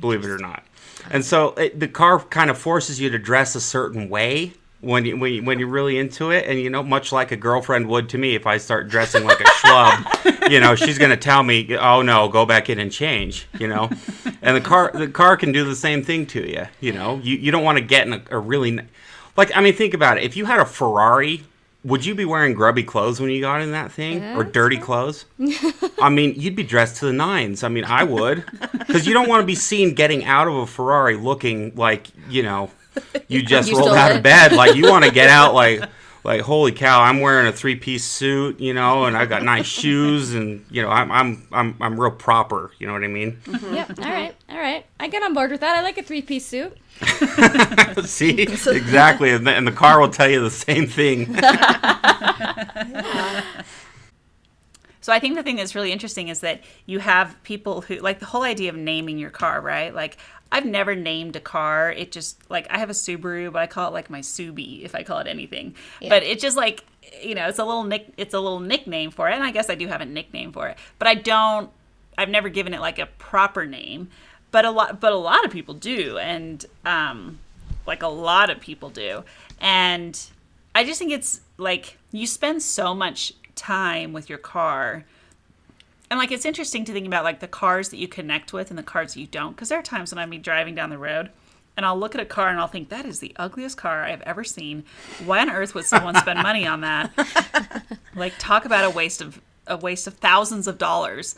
[0.00, 0.62] believe it or not.
[1.10, 5.04] And so it, the car kind of forces you to dress a certain way when
[5.04, 7.86] you, when, you, when you're really into it and you know much like a girlfriend
[7.88, 11.16] would to me if i start dressing like a schlub you know she's going to
[11.16, 13.90] tell me oh no go back in and change you know?
[14.42, 17.20] And the car the car can do the same thing to you you know?
[17.22, 18.80] You, you don't want to get in a, a really
[19.36, 20.24] like i mean think about it.
[20.24, 21.44] If you had a ferrari
[21.82, 24.22] would you be wearing grubby clothes when you got in that thing?
[24.36, 25.24] Or dirty clothes?
[25.98, 27.64] I mean, you'd be dressed to the nines.
[27.64, 30.66] I mean, I would, because you don't want to be seen getting out of a
[30.66, 32.70] Ferrari looking like you know
[33.28, 34.18] you just You rolled out it.
[34.18, 34.52] of bed.
[34.52, 35.82] Like you want to get out like
[36.24, 39.66] like holy cow, I'm wearing a three piece suit, you know, and I've got nice
[39.66, 42.72] shoes, and you know, I'm I'm I'm I'm real proper.
[42.78, 43.38] You know what I mean?
[43.44, 43.74] Mm-hmm.
[43.74, 43.98] Yep.
[43.98, 44.34] All right.
[44.50, 44.84] All right.
[44.98, 45.76] I get on board with that.
[45.76, 46.76] I like a three piece suit.
[48.04, 51.34] See, exactly, and the, and the car will tell you the same thing.
[55.02, 58.18] So I think the thing that's really interesting is that you have people who like
[58.20, 59.94] the whole idea of naming your car, right?
[59.94, 60.18] Like
[60.52, 61.92] I've never named a car.
[61.92, 64.94] It just like I have a Subaru, but I call it like my Subi if
[64.94, 65.74] I call it anything.
[66.08, 66.84] But it just like
[67.22, 69.34] you know, it's a little nick it's a little nickname for it.
[69.34, 70.78] And I guess I do have a nickname for it.
[70.98, 71.70] But I don't
[72.18, 74.10] I've never given it like a proper name.
[74.50, 77.38] But a lot but a lot of people do and um
[77.86, 79.24] like a lot of people do.
[79.60, 80.20] And
[80.74, 85.04] I just think it's like you spend so much time with your car.
[86.10, 88.78] And like it's interesting to think about like the cars that you connect with and
[88.78, 89.52] the cars that you don't.
[89.52, 91.30] Because there are times when I'm be driving down the road
[91.76, 94.22] and I'll look at a car and I'll think that is the ugliest car I've
[94.22, 94.84] ever seen.
[95.24, 97.84] Why on earth would someone spend money on that?
[98.16, 101.36] like talk about a waste of a waste of thousands of dollars.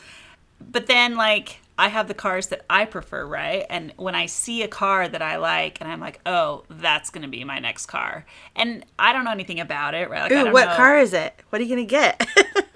[0.58, 3.64] but then like I have the cars that I prefer, right?
[3.68, 7.28] And when I see a car that I like, and I'm like, oh, that's gonna
[7.28, 10.22] be my next car, and I don't know anything about it, right?
[10.22, 10.76] Like, I Ooh, what know.
[10.76, 11.35] car is it?
[11.50, 12.26] What are you gonna get?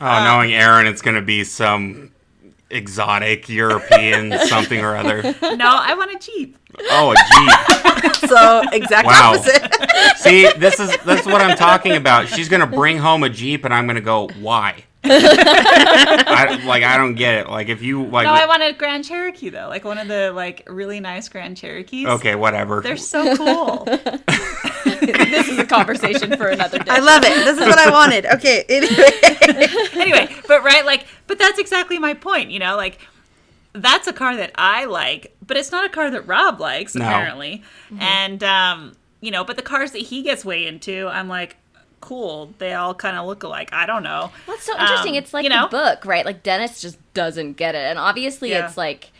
[0.00, 2.10] Oh, um, knowing Erin, it's going to be some
[2.70, 5.22] exotic European something or other.
[5.22, 6.56] No, I want a Jeep.
[6.90, 7.16] Oh, a
[8.14, 8.16] Jeep.
[8.28, 9.34] so exact Wow.
[9.34, 9.72] opposite.
[10.16, 12.26] See, this is that's what I'm talking about.
[12.28, 14.84] She's gonna bring home a Jeep, and I'm gonna go, why?
[15.04, 17.48] I, like I don't get it.
[17.50, 20.32] Like if you like, No, I want a Grand Cherokee though, like one of the
[20.32, 22.06] like really nice Grand Cherokees.
[22.08, 22.80] okay, whatever.
[22.80, 23.86] They're so cool.
[25.34, 26.90] This is a conversation for another day.
[26.90, 27.44] I love it.
[27.44, 28.26] This is what I wanted.
[28.26, 28.64] Okay.
[28.74, 29.66] Anyway.
[29.94, 32.50] anyway, but right, like, but that's exactly my point.
[32.50, 32.98] You know, like
[33.72, 37.04] that's a car that I like, but it's not a car that Rob likes No.
[37.04, 37.62] apparently.
[37.98, 41.56] And um, you know, but the cars that he gets way into, I'm like,
[42.00, 42.52] cool.
[42.58, 43.70] They all kind of look alike.
[43.72, 44.30] I don't know.
[44.46, 45.12] Well, so interesting.
[45.12, 45.66] Um, it's like you know?
[45.66, 46.24] the book, right?
[46.24, 48.66] Like Dennis just doesn't get it, and obviously Yeah.
[48.66, 49.10] it's like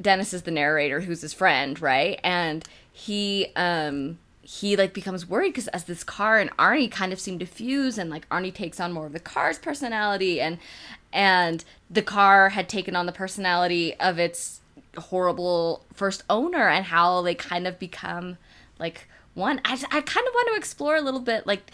[0.00, 2.20] Dennis is the narrator, who's his friend, right?
[2.22, 7.20] And he, um, he like becomes worried because as this car and Arnie kind of
[7.20, 10.58] seem to fuse, and like Arnie takes on more of the car's personality, and
[11.12, 14.60] and the car had taken on the personality of its
[14.96, 18.38] horrible first owner, and how they kind of become
[18.78, 19.60] like one.
[19.64, 21.72] I I kind of want to explore a little bit like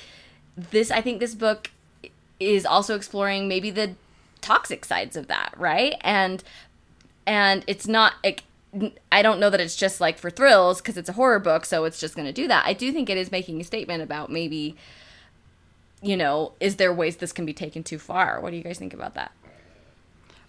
[0.57, 1.71] this i think this book
[2.39, 3.95] is also exploring maybe the
[4.41, 6.43] toxic sides of that right and
[7.27, 8.43] and it's not like
[9.11, 11.85] i don't know that it's just like for thrills because it's a horror book so
[11.85, 14.31] it's just going to do that i do think it is making a statement about
[14.31, 14.75] maybe
[16.01, 18.79] you know is there ways this can be taken too far what do you guys
[18.79, 19.31] think about that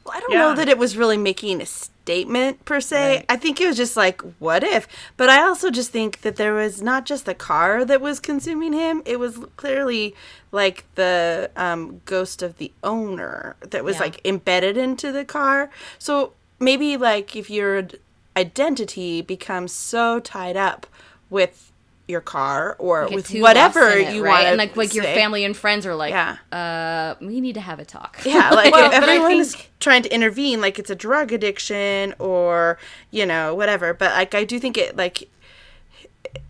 [0.06, 0.40] Well, I don't Yeah.
[0.40, 3.16] know that it was really making a statement per se.
[3.18, 3.26] Right.
[3.30, 4.86] I think it was just like, what if?
[5.16, 8.74] But I also just think that there was not just the car that was consuming
[8.74, 10.14] him, it was clearly
[10.52, 14.02] like the um, ghost of the owner that was Yeah.
[14.02, 15.70] like embedded into the car.
[16.00, 17.98] So maybe like if your d-
[18.38, 20.88] identity becomes so tied up
[21.30, 21.72] with
[22.08, 24.32] your car or with whatever it, you right?
[24.32, 26.36] want and like like your family and friends are like Yeah.
[26.52, 30.60] uh we need to have a talk Yeah, like Well, is think- trying to intervene,
[30.60, 32.78] like it's a drug addiction or
[33.12, 33.94] you know whatever.
[33.94, 35.30] But like I do think it like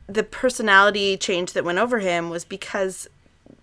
[0.07, 3.07] the personality change that went over him was because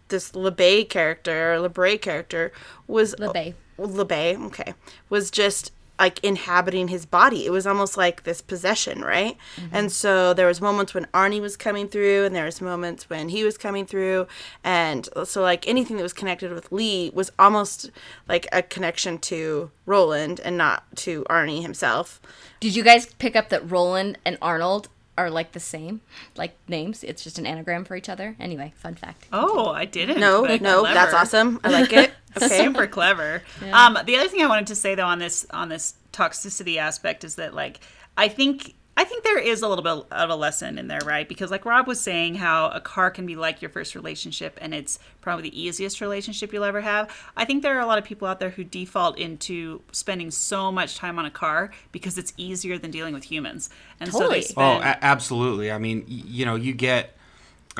[0.08, 2.52] this LeBay character, or LeBray character
[2.86, 3.54] was LeBay.
[3.78, 4.74] LeBay, okay,
[5.08, 7.46] was just like inhabiting his body.
[7.46, 9.36] It was almost like this possession, right?
[9.56, 9.76] Mm-hmm.
[9.76, 13.28] And so there was moments when Arnie was coming through, and there was moments when
[13.28, 14.26] he was coming through,
[14.64, 17.90] and so like anything that was connected with Leigh was almost
[18.28, 22.20] like a connection to Roland and not to Arnie himself.
[22.60, 24.88] Did you guys pick up that Roland and Arnold
[25.20, 26.00] are like the same,
[26.36, 27.04] like names?
[27.04, 28.36] It's just an anagram for each other.
[28.40, 29.26] Anyway, fun fact.
[29.32, 30.18] Oh, I didn't.
[30.20, 31.60] No, but no, that's awesome.
[31.64, 32.12] I like it.
[32.36, 32.46] Okay.
[32.58, 33.42] super clever.
[33.72, 37.24] Um, the other thing I wanted to say though on this on this toxicity aspect
[37.24, 37.80] is that like
[38.16, 41.26] I think I think there is a little bit of a lesson in there, right?
[41.26, 44.74] Because like Rob was saying, how a car can be like your first relationship, and
[44.74, 47.10] it's probably the easiest relationship you'll ever have.
[47.34, 50.70] I think there are a lot of people out there who default into spending so
[50.70, 54.40] much time on a car because it's easier than dealing with humans, and so Totally.
[54.40, 54.84] they Oh, spend.
[54.84, 55.72] a- absolutely.
[55.72, 57.16] I mean, y- you know, you get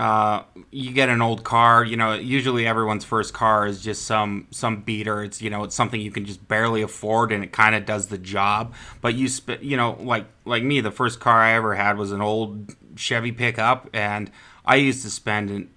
[0.01, 1.85] uh, you get an old car.
[1.85, 5.23] You know, usually everyone's first car is just some some beater.
[5.23, 8.07] It's you know, it's something you can just barely afford, and it kind of does
[8.07, 8.73] the job.
[9.03, 12.13] But you sp- you know, like like me, the first car I ever had was
[12.13, 14.31] an old Chevy pickup, and
[14.65, 15.69] I used to spend an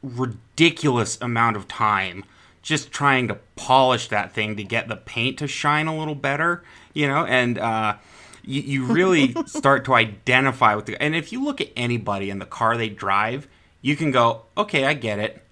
[0.00, 2.24] ridiculous amount of time
[2.62, 6.62] just trying to polish that thing to get the paint to shine a little better,
[6.94, 7.96] you know, and uh,
[8.44, 11.02] you, you really start to identify with the.
[11.02, 13.48] And if you look at anybody in the car they drive,
[13.82, 15.42] you can go, okay, I get it.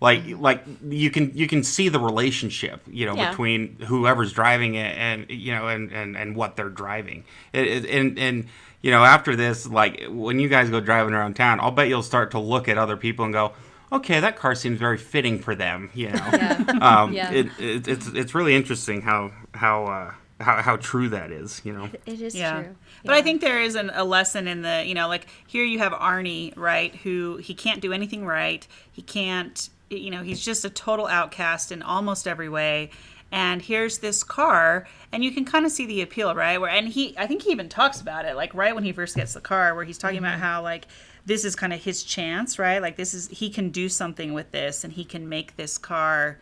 [0.00, 3.30] Like, like you can you can see the relationship, you know, Yeah.
[3.30, 7.24] between whoever's driving it and you know and and, and what they're driving.
[7.52, 8.46] It, it, and and
[8.80, 12.02] you know after this, like when you guys go driving around town, I'll bet you'll
[12.02, 13.52] start to look at other people and go,
[13.92, 16.28] okay, that car seems very fitting for them, you know.
[16.32, 16.78] Yeah.
[16.80, 17.30] Um, Yeah.
[17.32, 21.74] it, it, it's it's really interesting how how uh, how how true that is, you
[21.74, 21.90] know.
[22.06, 22.62] It is yeah.
[22.62, 22.76] true.
[23.04, 25.78] But I think there is an, a lesson in the, you know, like here you
[25.78, 28.66] have Arnie, right, who he can't do anything right.
[28.92, 32.90] He can't, you know, he's just a total outcast in almost every way.
[33.32, 36.60] And here's this car, and you can kind of see the appeal, right?
[36.60, 39.14] Where and he, I think he even talks about it, like right when he first
[39.14, 40.42] gets the car, where he's talking about mm-hmm.
[40.42, 40.88] how like
[41.26, 42.82] this is kind of his chance, right?
[42.82, 46.40] Like this is he can do something with this, and he can make this car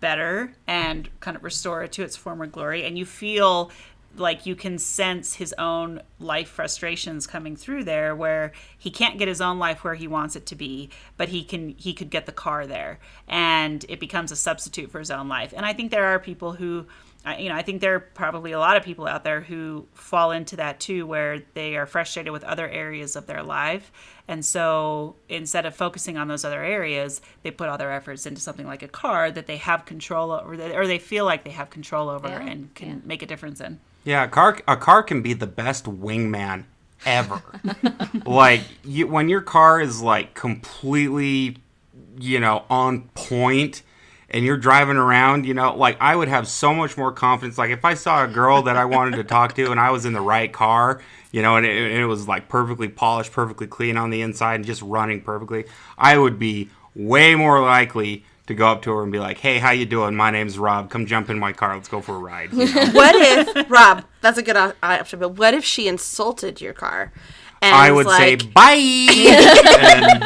[0.00, 3.70] better and kind of restore it to its former glory and you feel
[4.16, 9.28] like you can sense his own life frustrations coming through there where he can't get
[9.28, 12.26] his own life where he wants it to be but he can he could get
[12.26, 12.98] the car there
[13.28, 16.52] and it becomes a substitute for his own life and i think there are people
[16.54, 16.86] who
[17.24, 19.86] I, you know, I think there are probably a lot of people out there who
[19.92, 23.90] fall into that too, where they are frustrated with other areas of their life.
[24.28, 28.40] And so instead of focusing on those other areas, they put all their efforts into
[28.40, 31.70] something like a car that they have control over, or they feel like they have
[31.70, 32.94] control over Yeah, and can yeah.
[33.04, 33.80] make a difference in.
[34.08, 36.64] Yeah, a car a car can be the best wingman
[37.04, 37.42] ever.
[38.24, 41.58] like you, when your car is like completely,
[42.18, 43.82] you know, on point
[44.30, 47.68] and you're driving around, you know, like I would have so much more confidence like
[47.68, 50.14] if I saw a girl that I wanted to talk to and I was in
[50.14, 53.98] the right car, you know, and it, and it was like perfectly polished, perfectly clean
[53.98, 55.66] on the inside and just running perfectly,
[55.98, 59.58] I would be way more likely to go up to her and be like, "Hey,
[59.58, 60.16] how you doing?
[60.16, 60.90] My name's Rob.
[60.90, 61.74] Come jump in my car.
[61.74, 62.86] Let's go for a ride." You know?
[62.92, 64.04] What if Rob?
[64.20, 65.20] That's a good uh, option.
[65.20, 67.12] But what if she insulted your car?
[67.60, 68.74] And I was would say bye.
[69.80, 70.24] and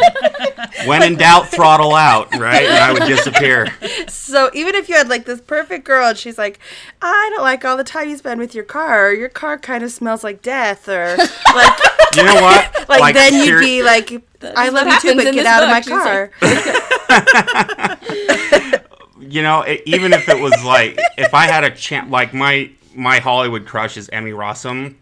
[0.86, 2.64] when in doubt, throttle out, right?
[2.64, 3.68] And I would disappear.
[4.08, 6.58] So even if you had like this perfect girl and she's like,
[7.00, 9.82] I don't like all the time you spend with your car, or your car kind
[9.82, 11.78] of smells like death, or like,
[12.16, 12.88] You know what?
[12.88, 14.12] like, then you'd be like,
[14.42, 15.84] I love you too, but get this out of my book.
[15.84, 16.02] She's
[17.88, 17.98] car.
[19.20, 22.70] you know, it, even if it was like, if I had a chance, like my
[22.94, 24.96] my Hollywood crush is Emmy Rossum,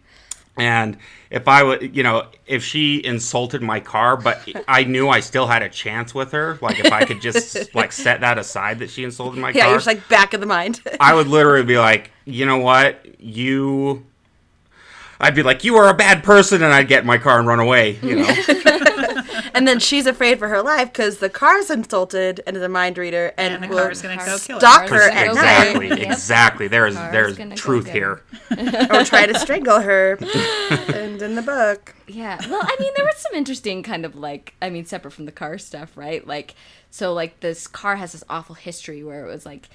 [0.57, 0.97] and
[1.29, 5.47] if I would, you know, if she insulted my car, but I knew I still
[5.47, 8.89] had a chance with her, like if I could just like set that aside that
[8.89, 10.81] she insulted my yeah, car, you're just like back of the mind.
[10.99, 14.05] I would literally be like, you know what, you.
[15.21, 17.47] I'd be like, you are a bad person, and I'd get in my car and
[17.47, 17.99] run away.
[18.01, 18.23] You know,
[19.53, 22.97] and then she's afraid for her life because the car's insulted and is a mind
[22.97, 24.59] reader and, And the will car's gonna go kill her.
[24.59, 26.67] stalk her at go night exactly, exactly.
[26.67, 28.21] There's Car's there's truth here.
[28.51, 30.13] or try to strangle her.
[30.93, 32.37] and in the book, Yeah.
[32.49, 35.31] Well, I mean, there was some interesting kind of like, I mean, separate from the
[35.31, 36.25] car stuff, right?
[36.25, 36.55] Like,
[36.89, 39.69] so like this car has this awful history where it was like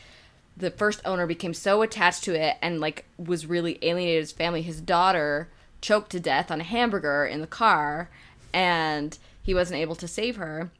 [0.56, 4.62] the first owner became so attached to it and like was really alienated his family.
[4.62, 5.48] His daughter
[5.82, 8.08] choked to death on a hamburger in the car
[8.52, 10.72] and he wasn't able to save her.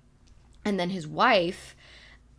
[0.65, 1.77] And then his wife,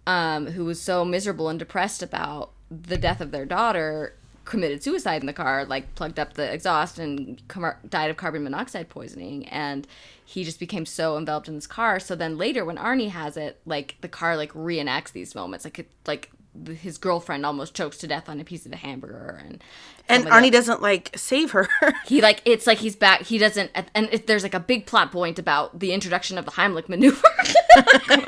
[0.06, 4.14] um, who was so miserable and depressed about the death of their daughter,
[4.44, 8.44] committed suicide in the car, like plugged up the exhaust and com- died of carbon
[8.44, 9.48] monoxide poisoning.
[9.48, 9.88] And
[10.26, 11.98] he just became so enveloped in this car.
[11.98, 15.80] So then later, when Arnie has it, like the car like reenacts these moments, like
[15.80, 16.30] it, like
[16.66, 19.64] his girlfriend almost chokes to death on a piece of a hamburger and
[20.10, 21.68] and Arnie doesn't like save her.
[22.06, 25.12] he like it's like he's back he doesn't and it, there's like a big plot
[25.12, 27.28] point about the introduction of the heimlich maneuver.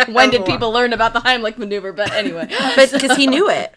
[0.10, 0.46] When did oh.
[0.46, 1.94] people learn about the heimlich maneuver?
[1.94, 2.48] But anyway.
[2.76, 3.74] But because he knew it.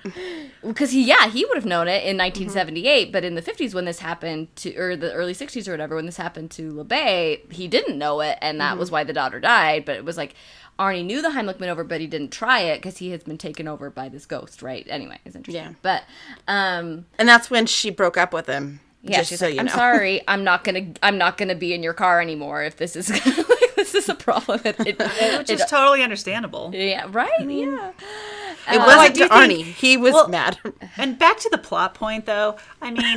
[0.67, 3.85] because he yeah he would have known it in 1978 but in the 50s when
[3.85, 7.67] this happened to or the early 60s or whatever when this happened to LeBay he
[7.69, 8.81] didn't know it and that mm-hmm.
[8.81, 10.35] was why the daughter died but it was like
[10.83, 13.69] Arnie knew the Heimlich maneuver but he didn't try it because he has been taken
[13.69, 15.73] over by this ghost right anyway it's interesting Yeah.
[15.83, 16.03] but
[16.49, 18.81] um And that's when she broke up with him.
[19.03, 19.73] yeah just she's so like you I'm know.
[19.75, 23.09] sorry I'm not gonna I'm not gonna be in your car anymore if this is
[23.27, 24.99] like, this is a problem it, it,
[25.39, 26.71] Which it- is totally understandable.
[26.75, 27.93] yeah right yeah
[28.71, 29.65] It I wasn't do to think- Arnie.
[29.65, 30.57] He was well- mad.
[30.97, 32.57] And back to the plot point, though.
[32.81, 33.17] I mean,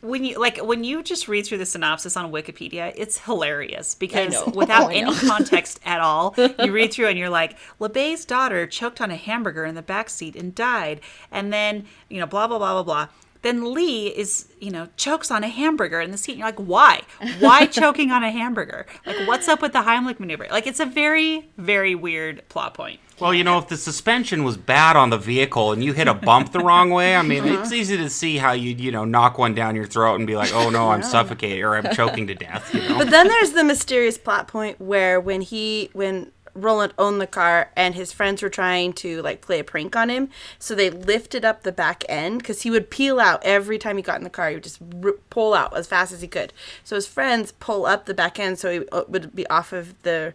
[0.00, 4.34] when you like when you just read through the synopsis on Wikipedia, it's hilarious because
[4.54, 9.00] without I any context at all, you read through and you're like, LeBay's daughter choked
[9.00, 12.58] on a hamburger in the back seat and died, and then you know, blah blah
[12.58, 13.08] blah blah blah.
[13.42, 16.32] Then Leigh is, you know, chokes on a hamburger in the seat.
[16.32, 17.02] And you're like, why?
[17.38, 18.86] Why choking on a hamburger?
[19.04, 20.48] Like, what's up with the Heimlich maneuver?
[20.50, 22.98] Like, it's a very, very weird plot point.
[23.18, 26.12] Well, you know, if the suspension was bad on the vehicle and you hit a
[26.12, 27.62] bump the wrong way, I mean, Uh-huh.
[27.62, 30.36] it's easy to see how you'd, you know, knock one down your throat and be
[30.36, 32.98] like, oh no, I'm suffocating or I'm choking to death, you know?
[32.98, 37.70] But then there's the mysterious plot point where when he when Roland owned the car
[37.76, 41.42] and his friends were trying to like play a prank on him, so they lifted
[41.44, 44.30] up the back end because he would peel out every time he got in the
[44.30, 44.48] car.
[44.50, 46.52] He would just r- pull out as fast as he could.
[46.84, 50.00] So his friends pull up the back end so he uh, would be off of
[50.02, 50.32] the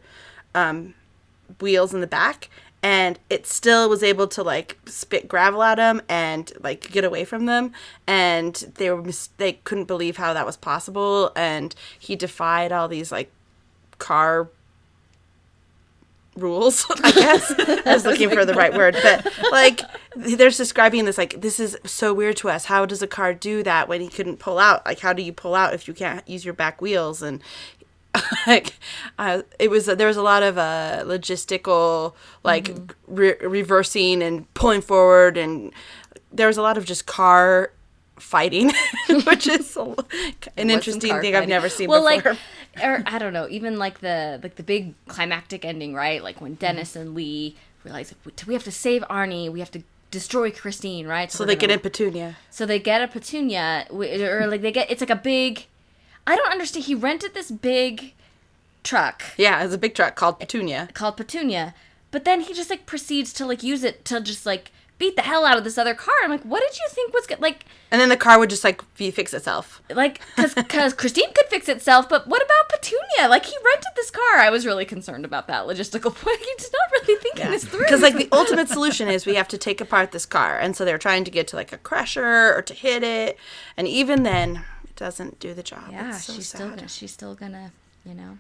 [0.56, 0.94] um,
[1.60, 2.50] wheels in the back.
[2.84, 7.26] And it still was able to like spit gravel at him and like get away
[7.26, 7.74] from them,
[8.08, 11.32] and they were mis- they couldn't believe how that was possible.
[11.36, 13.32] And he defied all these like
[14.00, 14.50] car
[16.36, 17.54] rules, I guess.
[17.86, 19.82] I was looking for the right word, but like
[20.16, 22.66] they're describing this like this is so weird to us.
[22.66, 24.86] How does a car do that when he couldn't pull out?
[24.86, 27.42] Like how do you pull out if you can't use your back wheels and
[28.48, 28.74] like
[29.18, 32.76] uh, it was there was a lot of uh, logistical like
[33.08, 35.72] re- reversing and pulling forward and
[36.32, 37.72] there was a lot of just car
[38.20, 38.72] fighting
[39.26, 39.96] which is a-
[40.58, 42.34] an interesting thing I've never seen well, before.
[42.34, 42.40] like,
[42.84, 46.24] or I don't know, even like the like the big climactic ending, right?
[46.24, 48.14] Like when Dennis and Leigh realize,
[48.46, 49.52] we have to save Arnie?
[49.52, 51.32] We have to destroy Christine, right?
[51.32, 52.38] So we're they gonna- get in Petunia.
[52.50, 55.66] So they get a Petunia, or like they get it's like a big.
[56.28, 56.86] I don't understand.
[56.86, 58.14] He rented this big
[58.84, 60.90] truck Yeah, it's a big truck called Petunia.
[60.94, 61.74] called Petunia,
[62.12, 65.24] but then he just like proceeds to like use it to just like beat the
[65.24, 66.14] hell out of this other car.
[66.24, 67.42] I'm like, what did you think was good?
[67.42, 69.82] Like, And then the car would just like be fix itself.
[69.90, 73.28] like because because Christine could fix itself, but what about Petunia?
[73.30, 74.38] Like he rented this car.
[74.38, 76.40] I was really concerned about that logistical point.
[76.40, 77.80] He's not really thinking this through.
[77.80, 80.86] Because like the ultimate solution is we have to take apart this car, and so
[80.86, 83.38] they're trying to get to like a crusher or to hit it,
[83.78, 85.86] and even then it doesn't do the job.
[85.90, 86.58] yeah, It's so she's sad.
[86.58, 87.72] still gonna she's still gonna
[88.06, 88.38] you know.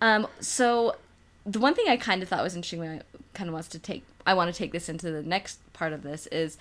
[0.00, 0.96] Um, so
[1.44, 3.02] the one thing I kind of thought was interesting when I
[3.34, 6.02] kind of wants to take I want to take this into the next part of
[6.02, 6.56] this is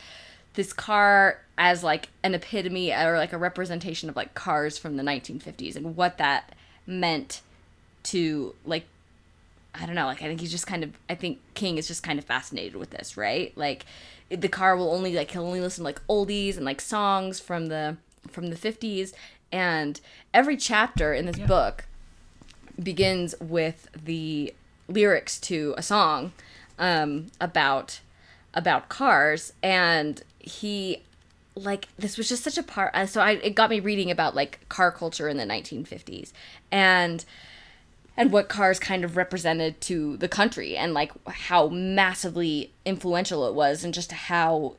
[0.55, 5.03] this car as like an epitome or like a representation of like cars from the
[5.03, 6.53] 1950s and what that
[6.86, 7.41] meant
[8.03, 8.86] to like
[9.74, 12.03] I don't know, like I think he's just kind of I think King is just
[12.03, 13.51] kind of fascinated with this, right?
[13.57, 13.86] Like
[14.30, 17.68] the car will only like he'll only listen to like oldies and like songs from
[17.68, 17.97] the
[18.30, 19.13] from the 50s
[19.51, 20.01] and
[20.34, 21.86] every chapter in this book
[22.82, 24.53] begins with the
[24.88, 26.34] lyrics to a song
[26.78, 28.01] um, about
[28.53, 31.03] about cars and he
[31.55, 34.36] like this was just such a part uh, so I it got me reading about
[34.36, 36.32] like car culture in the 1950s
[36.71, 37.23] and
[38.17, 43.53] and what cars kind of represented to the country and like how massively influential it
[43.53, 44.76] was and just how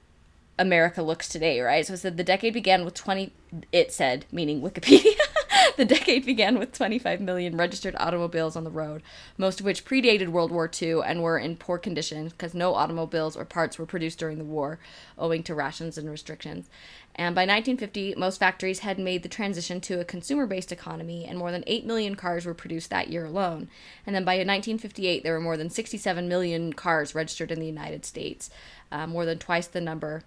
[0.58, 1.86] America looks today, right?
[1.86, 3.32] So it said the decade began with 20,
[3.72, 5.18] it said, meaning Wikipedia.
[5.76, 9.02] the decade began with 25 million registered automobiles on the road,
[9.36, 13.36] most of which predated World War II and were in poor condition because no automobiles
[13.36, 14.78] or parts were produced during the war,
[15.18, 16.70] owing to rations and restrictions.
[17.14, 21.38] And by 1950, most factories had made the transition to a consumer based economy, and
[21.38, 23.68] more than 8 million cars were produced that year alone.
[24.06, 28.04] And then by 1958, there were more than 67 million cars registered in the United
[28.04, 28.50] States,
[28.92, 30.22] uh, more than twice the number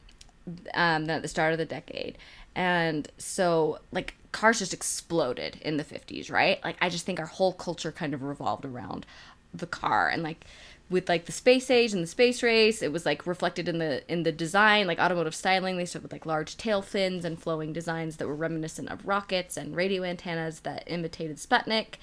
[0.73, 2.17] um, at the start of the decade.
[2.55, 6.63] And so, like, cars just exploded in the 50s, right?
[6.63, 9.05] Like, I just think our whole culture kind of revolved around
[9.53, 10.45] the car and, like,
[10.89, 14.01] with like the space age and the space race it was like reflected in the
[14.11, 17.71] in the design like automotive styling they started with like large tail fins and flowing
[17.71, 21.95] designs that were reminiscent of rockets and radio antennas that imitated sputnik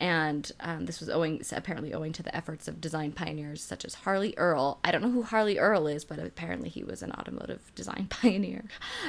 [0.00, 3.94] and um, this was owing apparently owing to the efforts of design pioneers such as
[3.94, 4.78] harley earl.
[4.82, 8.64] I don't know who harley earl is but apparently he was an automotive design pioneer.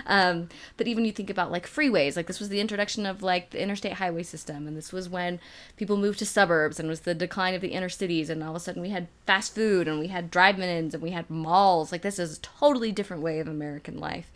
[0.05, 3.51] Um, but even you think about like freeways like this was the introduction of like
[3.51, 4.67] the interstate highway system.
[4.67, 5.39] And this was when
[5.77, 8.29] people moved to suburbs and was the decline of the inner cities.
[8.29, 11.11] And all of a sudden we had fast food and we had drive-ins and we
[11.11, 11.91] had malls.
[11.91, 14.31] Like this is a totally different way of american life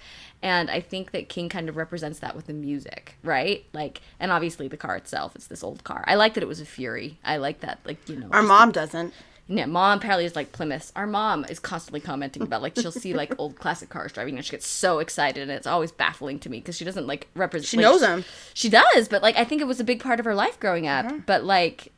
[0.46, 4.32] and i think that king kind of represents that with the music right like and
[4.32, 7.18] obviously the car itself it's this old car i like that it was a fury
[7.24, 9.14] i like that like you know Our mom doesn't.
[9.48, 10.91] yeah, mom apparently is like Plymouth.
[10.96, 14.43] Our mom is constantly commenting about like she'll see like old classic cars driving and
[14.46, 17.68] she gets so excited and it's always baffling to me because she doesn't like represent.
[17.70, 18.26] She like, them.
[18.56, 20.88] She does, but like I think it was a big part of her life growing
[20.88, 21.06] up.
[21.28, 21.91] But like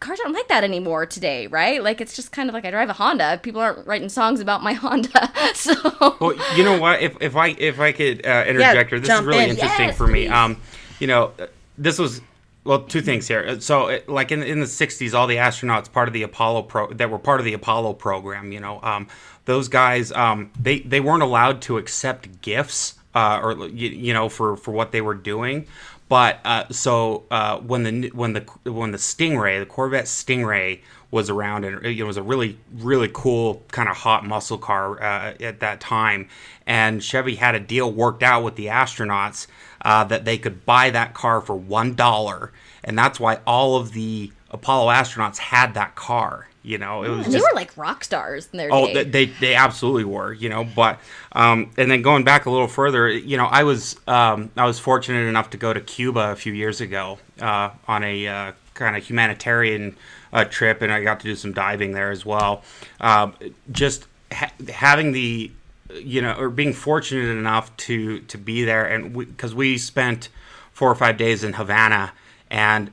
[0.00, 1.82] cars aren't like that anymore today, right?
[1.82, 3.40] Like it's just kind of like I drive a Honda.
[3.42, 5.74] People aren't writing songs about my Honda, so
[6.20, 7.00] Well, you know what?
[7.02, 9.50] If if I if I could uh, interject here, this is really in.
[9.50, 10.26] interesting Yes, for me.
[10.26, 10.30] please.
[10.32, 10.60] Um,
[11.00, 11.46] you know, uh,
[11.76, 12.20] this was
[12.64, 13.44] well, two things here.
[13.48, 16.62] Uh, So, uh, like in in the '60s, all the astronauts part of the Apollo
[16.62, 18.52] pro that were part of the Apollo program.
[18.52, 19.08] You know, um,
[19.46, 24.28] those guys um, they they weren't allowed to accept gifts uh, or you, you know
[24.28, 25.66] for for what they were doing.
[26.08, 30.80] But uh, so uh, when the when the when the Stingray, the Corvette Stingray,
[31.10, 35.34] was around, and it was a really really cool kind of hot muscle car uh,
[35.40, 36.28] at that time,
[36.66, 39.46] and Chevy had a deal worked out with the astronauts
[39.82, 42.52] uh, that they could buy that car for one dollar,
[42.82, 46.47] and that's why all of the Apollo astronauts had that car.
[46.62, 49.04] You know, it was and they were like rock stars in their Oh, day.
[49.04, 50.64] they they absolutely were, you know.
[50.64, 50.98] But
[51.32, 54.78] um, and then going back a little further, you know, I was um, I was
[54.78, 58.96] fortunate enough to go to Cuba a few years ago uh, on a uh, kind
[58.96, 59.96] of humanitarian
[60.32, 62.62] uh, trip, and I got to do some diving there as well.
[63.00, 63.34] Um,
[63.70, 65.50] just ha- having the
[65.94, 70.28] you know, or being fortunate enough to to be there, and because we, spent
[70.72, 72.12] four or five days in Havana,
[72.50, 72.90] and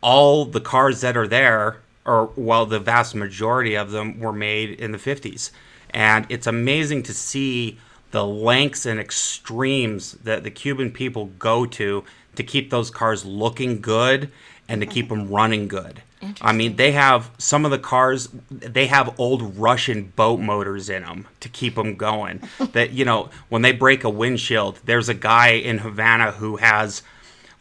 [0.00, 1.78] all the cars that are there
[2.08, 5.50] or well the vast majority of them were made in the 50s
[5.90, 7.78] and it's amazing to see
[8.10, 12.02] the lengths and extremes that the cuban people go to
[12.34, 14.30] to keep those cars looking good
[14.68, 16.02] and to keep them running good.
[16.40, 21.02] I mean they have some of the cars they have old russian boat motors in
[21.02, 22.42] them to keep them going.
[22.72, 27.02] That you know when they break a windshield there's a guy in havana who has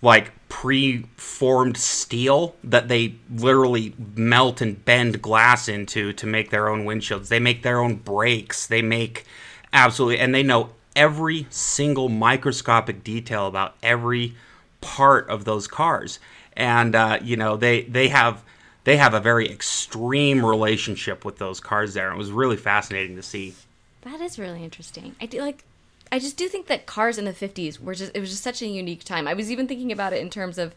[0.02, 6.86] like pre-formed steel that they literally melt and bend glass into to make their own
[6.86, 7.28] windshields.
[7.28, 8.66] They make their own brakes.
[8.66, 9.26] They make
[9.74, 14.36] Absolutely, and they know every single microscopic detail about every
[14.82, 16.20] part of those cars,
[16.54, 18.43] and uh, you know they they have
[18.86, 22.12] they have a very extreme relationship with those cars there.
[22.12, 23.54] It was really fascinating to see.
[24.02, 25.16] That is really interesting.
[25.22, 25.64] I do like.
[26.12, 28.12] I just do think that cars in the '50s were just.
[28.16, 29.28] It was just such a unique time.
[29.28, 30.74] I was even thinking about it in terms of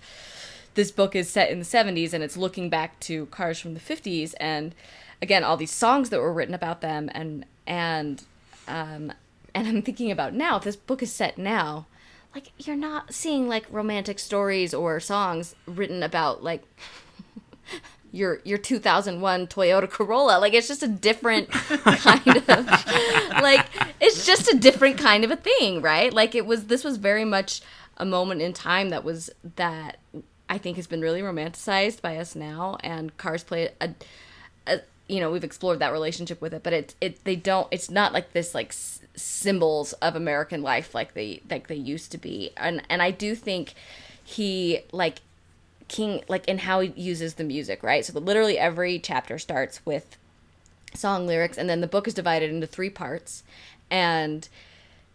[0.75, 3.81] this book is set in the 70s and it's looking back to cars from the
[3.81, 4.75] 50s and
[5.21, 8.25] again all these songs that were written about them and and
[8.69, 9.13] um
[9.55, 11.87] and I'm thinking about now if this book is set now
[12.35, 16.63] like you're not seeing like romantic stories or songs written about like
[18.13, 20.39] your your 2001 Toyota Corolla.
[20.39, 22.49] Like it's just a different kind of
[23.43, 23.67] like
[24.01, 26.13] it's just a different kind of a thing right?
[26.13, 27.61] Like it was this was very much
[27.97, 29.99] a moment in time that was that
[30.49, 33.91] I think has been really romanticized by us now and cars play a,
[34.67, 37.91] a you know we've explored that relationship with it but it it they don't it's
[37.91, 42.19] not like this like s- symbols of American life like they like they used to
[42.19, 42.51] be.
[42.57, 43.75] And and I do think
[44.25, 45.21] he like
[45.91, 48.05] King like in how he uses the music, right?
[48.05, 50.17] So literally every chapter starts with
[50.95, 53.43] song lyrics, and then the book is divided into three parts.
[53.91, 54.49] And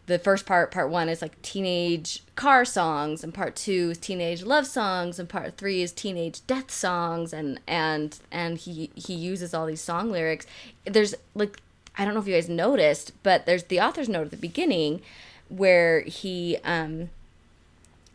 [0.08, 4.44] the first part, part one, is like teenage car songs, and part two is teenage
[4.44, 9.54] love songs, and part three is teenage death songs, and and and he he uses
[9.54, 10.46] all these song lyrics.
[10.84, 11.62] There's like
[11.98, 15.02] I don't know if you guys noticed, but there's the author's note at the beginning
[15.48, 17.12] where he um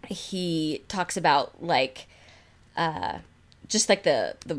[0.08, 2.06] he talks about like
[2.80, 3.18] uh,
[3.68, 4.58] just like the the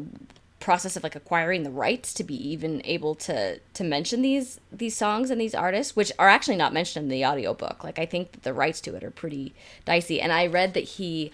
[0.60, 4.96] process of like acquiring the rights to be even able to to mention these these
[4.96, 7.84] songs and these artists which are actually not mentioned in the audiobook.
[7.84, 9.54] Like i think the rights to it are pretty
[9.86, 10.22] dicey.
[10.22, 11.32] And i read that he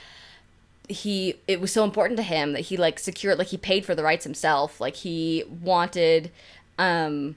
[0.88, 3.94] he it was so important to him that he like secured like he paid for
[3.94, 4.80] the rights himself.
[4.80, 6.32] Like he wanted
[6.80, 7.36] um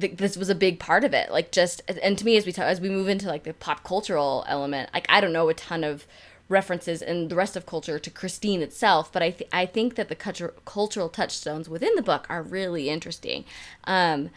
[0.00, 1.30] th- this was a big part of it.
[1.30, 3.84] Like just and to me as we t- as we move into like the pop
[3.84, 6.04] cultural element like i don't know a ton of
[6.48, 10.08] references in the rest of culture to Christine itself, but I th- I think that
[10.08, 13.44] the culture- cultural touchstones within the book are really interesting.
[13.84, 14.30] Um,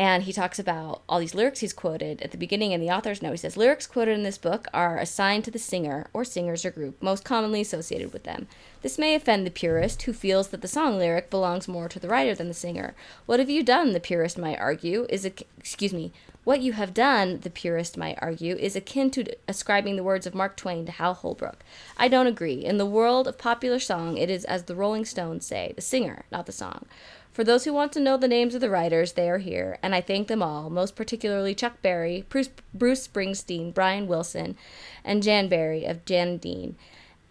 [0.00, 3.20] and he talks about all these lyrics he's quoted at the beginning in the author's
[3.20, 3.32] note.
[3.32, 6.70] He says lyrics quoted in this book are assigned to the singer or singers or
[6.70, 8.48] group most commonly associated with them.
[8.80, 12.08] This may offend the purist who feels that the song lyric belongs more to the
[12.08, 12.94] writer than the singer.
[13.26, 13.92] What have you done?
[13.92, 16.12] The purist might argue is a excuse me.
[16.42, 20.34] What you have done, the purist might argue, is akin to ascribing the words of
[20.34, 21.62] Mark Twain to Hal Holbrook.
[21.98, 22.64] I don't agree.
[22.64, 26.24] In the world of popular song, it is as the Rolling Stones say, the singer,
[26.32, 26.86] not the song.
[27.30, 29.94] For those who want to know the names of the writers, they are here, and
[29.94, 34.56] I thank them all, most particularly Chuck Berry, Bruce, Bruce Springsteen, Brian Wilson,
[35.04, 36.76] and Jan Berry of Jan Dean.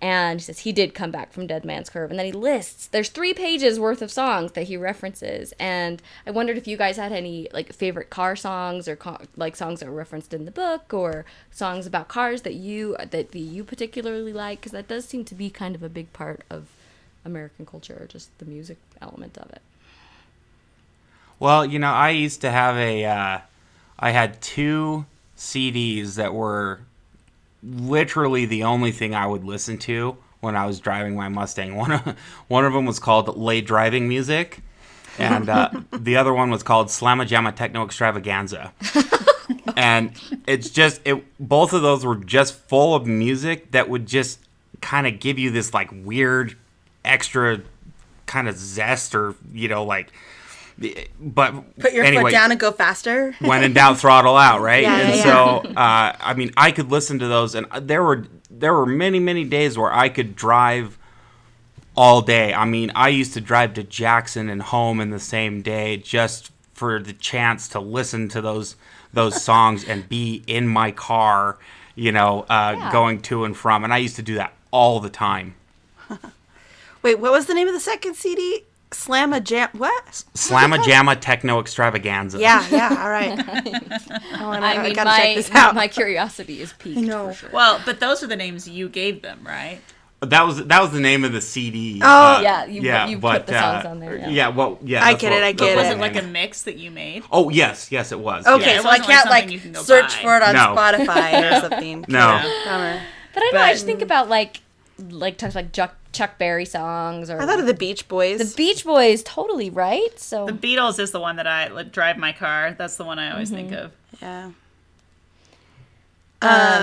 [0.01, 2.09] And he says he did come back from Dead Man's Curve.
[2.09, 5.53] And then he lists, there's three pages worth of songs that he references.
[5.59, 9.57] And I wondered if you guys had any like favorite car songs or ca- like
[9.57, 13.63] songs that were referenced in the book or songs about cars that you that you
[13.65, 16.67] particularly like because that does seem to be kind of a big part of
[17.25, 19.61] American culture, or just the music element of it.
[21.39, 23.39] Well, you know, I used to have a, uh,
[23.97, 25.05] I had two
[25.37, 26.81] CDs that were
[27.63, 31.75] literally the only thing I would listen to when I was driving my Mustang.
[31.75, 34.61] One of, one of them was called Late Driving Music,
[35.17, 38.73] and uh, the other one was called Slamma Jamma Techno Extravaganza.
[39.75, 40.11] and
[40.47, 41.23] it's just it.
[41.39, 44.39] Both of those were just full of music that would just
[44.81, 46.55] kind of give you this like weird
[47.03, 47.61] extra
[48.25, 50.11] kind of zest or you know like
[51.19, 53.33] but Put your anyway, foot down and go faster.
[53.39, 54.83] when in doubt, throttle out, right?
[54.83, 58.25] Yeah, and yeah, so, uh, I mean, I could listen to those, and there were
[58.49, 60.97] there were many many days where I could drive
[61.95, 62.53] all day.
[62.53, 66.51] I mean, I used to drive to Jackson and home in the same day just
[66.73, 68.75] for the chance to listen to those
[69.11, 71.57] those songs and be in my car,
[71.95, 72.91] you know, uh, Yeah.
[72.91, 73.83] going to and from.
[73.83, 75.55] And I used to do that all the time.
[77.01, 78.65] Wait, what was the name of the second CD?
[78.91, 79.69] Slam a jam.
[79.73, 80.05] What?
[80.33, 82.39] Slamma Jamma Techno Extravaganza.
[82.39, 82.97] Yeah, yeah.
[83.03, 83.37] All right.
[84.41, 85.75] Oh, and I mean, gotta my check this out.
[85.75, 86.97] my curiosity is piqued.
[86.97, 87.31] I know.
[87.33, 87.49] Sure.
[87.51, 89.79] Well, but those are the names you gave them, right?
[90.21, 91.99] That was that was the name of the CD.
[92.03, 92.41] Oh.
[92.41, 92.81] Yeah, you-
[93.11, 94.47] you put the songs uh, on there, yeah.
[94.49, 95.03] well, yeah.
[95.03, 95.91] I that's get it, I get what Was it.
[95.91, 97.23] it the like a mix that you made?
[97.31, 98.45] Oh yes, yes, it was.
[98.47, 98.81] Okay, yeah.
[98.81, 100.21] so I wasn't like can't like, you can search buy.
[100.23, 100.75] for it on No.
[100.75, 102.05] Spotify or something.
[102.07, 102.41] No.
[102.65, 103.01] Bummer.
[103.33, 104.61] But I know But- I just think about like
[105.09, 108.39] like talks like Chuck Chuck Berry songs or I thought of the Beach Boys.
[108.39, 110.17] the Beach Boys, totally right.
[110.19, 112.75] So The Beatles is the one that I like, drive my car.
[112.77, 113.85] That's the one I always think Mm-hmm.
[113.85, 113.91] of.
[114.21, 114.51] yeah.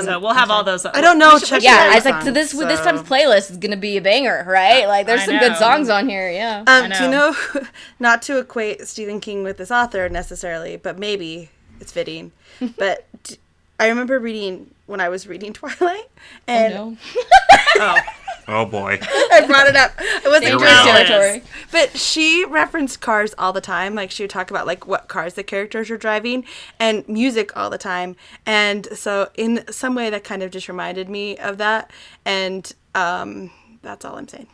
[0.05, 0.85] so we'll have all those.
[0.85, 3.03] I don't know should- Chuck yeah, Berry I was like, so songs, this this time's
[3.03, 4.87] playlist is gonna be a banger, right?
[4.87, 6.31] Like, there's I some good songs on here.
[6.31, 6.63] Yeah.
[6.67, 7.35] Um, do you know.
[7.55, 7.63] know,
[7.99, 11.49] not to equate Stephen King with this author necessarily, but maybe
[11.81, 12.33] it's fitting.
[12.79, 13.07] but
[13.81, 16.09] I remember reading when I was reading Twilight,
[16.47, 16.97] and no.
[17.77, 17.97] Oh,
[18.49, 18.99] Oh boy.
[19.03, 19.93] I brought it up.
[19.99, 21.07] It wasn't Dangerous interested.
[21.07, 21.43] Territory.
[21.73, 23.95] But she referenced cars all the time.
[23.95, 26.45] Like she would talk about like what cars the characters are driving
[26.79, 28.15] and music all the time.
[28.45, 31.91] And so in some way that kind of just reminded me of that.
[32.25, 33.51] And um,
[33.83, 34.49] that's all I'm saying.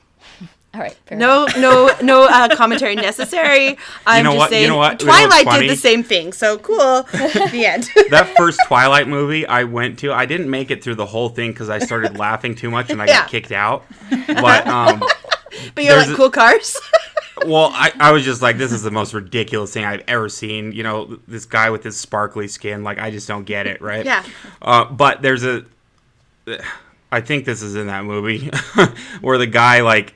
[0.75, 0.95] All right.
[1.07, 1.19] Fair.
[1.19, 3.77] No, no, no uh, commentary necessary.
[4.07, 4.51] I'm know just what?
[4.51, 5.01] You saying know what?
[5.03, 6.33] You know Twilight did the same thing.
[6.33, 6.79] So cool.
[7.13, 7.89] the end.
[8.11, 11.53] that first Twilight movie I went to, I didn't make it through the whole thing
[11.53, 13.21] because I started laughing too much and I Yeah.
[13.21, 13.85] got kicked out.
[14.27, 15.03] But um,
[15.75, 16.79] But you're like a- cool cars.
[17.47, 20.73] well, I, I was just like, this is the most ridiculous thing I've ever seen.
[20.73, 24.05] You know, this guy with his sparkly skin, like I just don't get it, right?
[24.07, 24.25] Yeah.
[24.63, 25.65] Uh, but there's a,
[27.11, 28.51] I think this is in that movie
[29.21, 30.15] where the guy like,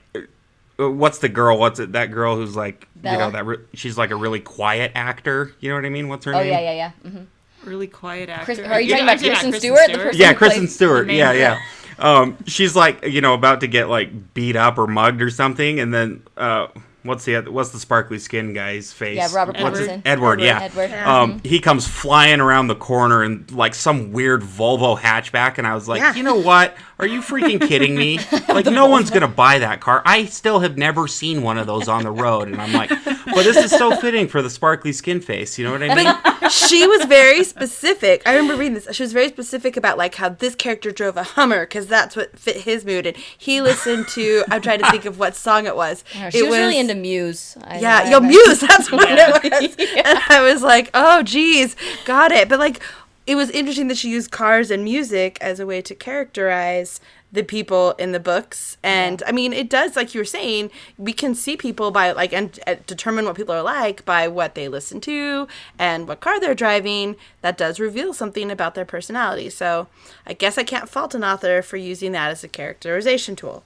[0.78, 1.58] what's the girl?
[1.58, 1.92] What's it?
[1.92, 5.52] That girl who's like, you know, that re- she's like a really quiet actor.
[5.60, 6.08] You know what I mean?
[6.08, 6.48] What's her Oh name?
[6.48, 6.72] Oh yeah, yeah,
[7.04, 7.10] yeah.
[7.10, 7.24] hmm
[7.64, 8.44] really quiet actor.
[8.44, 11.10] Chris- are you Yeah, talking about yeah, Kristen Kristen Stewart, the Yeah, Kristen Stewart.
[11.10, 11.62] Yeah, yeah.
[11.98, 15.80] Um, she's like, you know, about to get like beat up or mugged or something,
[15.80, 16.68] and then uh,
[17.06, 19.16] what's the other, what's the sparkly skin guy's face?
[19.16, 20.02] Yeah, Robert What's his- Pattinson.
[20.04, 20.60] Edward, yeah.
[20.62, 20.92] Edward.
[20.92, 25.74] Um, he comes flying around the corner in like some weird Volvo hatchback, and I
[25.74, 26.14] was like, Yeah.
[26.14, 26.76] you know what?
[26.98, 28.18] Are you freaking kidding me?
[28.48, 30.00] Like, no one's gonna buy that car.
[30.06, 32.90] I still have never seen one of those on the road, and I'm like,
[33.26, 35.58] but this is so fitting for the sparkly skin face.
[35.58, 36.14] You know what I mean?
[36.40, 38.22] But she was very specific.
[38.26, 38.88] I remember reading this.
[38.94, 42.38] She was very specific about like how this character drove a Hummer because that's what
[42.38, 44.44] fit his mood, and he listened to.
[44.50, 46.04] I'm trying to think of what song it was.
[46.14, 47.56] Yeah, She it was, really into Muse.
[47.64, 48.20] I- Yeah, I yo.
[48.20, 48.60] Muse.
[48.60, 49.76] That's what it was.
[49.78, 52.48] And I was like, oh, geez, got it.
[52.48, 52.80] But like,
[53.26, 57.00] it was interesting that she used cars and music as a way to characterize
[57.32, 58.76] the people in the books.
[58.82, 62.32] And I mean, it does, like you were saying, we can see people by like
[62.32, 65.46] and uh, determine what people are like by what they listen to
[65.78, 67.16] and what car they're driving.
[67.42, 69.50] That does reveal something about their personality.
[69.50, 69.88] So
[70.26, 73.64] I guess I can't fault an author for using that as a characterization tool.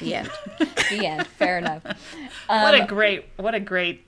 [0.00, 0.30] The end.
[0.90, 1.26] The end.
[1.26, 1.82] Fair enough.
[2.46, 4.04] what a great, what a great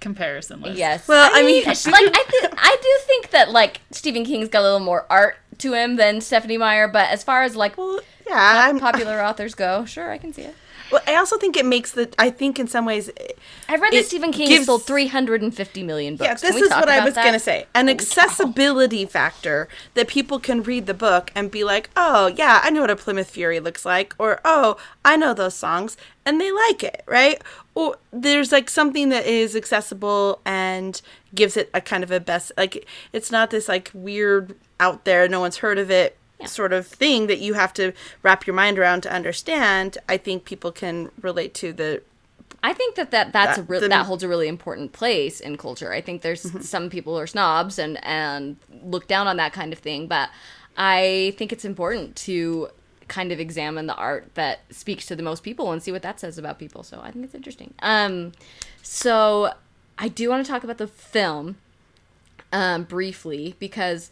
[0.00, 0.78] comparison list.
[0.78, 1.06] Yes.
[1.08, 4.60] Well, I mean- it's like I, th- I do think that like Stephen King's got
[4.60, 8.00] a little more art to him than Stephenie Meyer, but as far as like Well,
[8.26, 10.54] yeah, I'm, popular authors go, sure, I can see it.
[10.92, 12.08] Well, I also think it makes the.
[12.16, 13.10] I think in some ways,
[13.68, 16.28] I've read that Stephen King gives- has sold 350 million books.
[16.28, 17.66] yeah, this we is what I was gonna say.
[17.74, 22.70] An accessibility factor that people can read the book and be like, "Oh, yeah, I
[22.70, 26.52] know what a Plymouth Fury looks like," or "Oh, I know those songs," and they
[26.52, 27.42] like it, right?
[27.74, 31.00] Or there's like something that is accessible and
[31.34, 32.52] gives it a kind of a best.
[32.56, 36.16] Like it's not this like weird out there, no one's heard of it.
[36.44, 39.96] Sort of thing that you have to wrap your mind around to understand.
[40.06, 42.02] I think people can relate to the
[42.62, 45.40] I think that, that that's That- a re- the- that holds a really important place
[45.40, 45.92] in culture.
[45.92, 46.60] I think there's Mm-hmm.
[46.60, 50.28] some people who are snobs and and look down on that kind of thing, but
[50.76, 52.68] I think it's important to
[53.08, 56.18] kind of examine the art that speaks to the most people and see what that
[56.20, 56.82] says about people.
[56.82, 57.72] So I think it's interesting.
[57.82, 58.32] Um,
[58.82, 59.52] so
[59.96, 61.56] I do want to talk about the film
[62.52, 64.10] um, briefly because,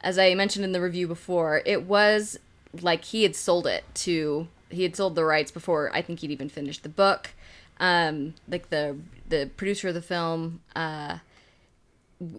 [0.00, 2.38] as I mentioned in the review before, it was
[2.80, 6.30] like he had sold it to he had sold the rights before I think he'd
[6.30, 7.30] even finished the book.
[7.78, 8.98] Um, like the
[9.28, 11.18] the producer of the film uh,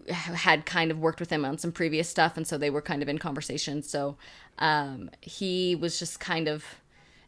[0.09, 3.01] had kind of worked with him on some previous stuff, and so they were kind
[3.01, 3.81] of in conversation.
[3.81, 4.17] So
[4.59, 6.63] um, he was just kind of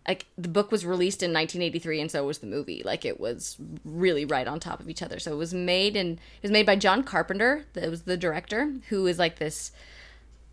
[0.08, 3.56] like the book was released in 1983 and so was the movie like it was
[3.86, 6.66] really right on top of each other so it was made and it was made
[6.66, 9.72] by john carpenter that was the director who is like this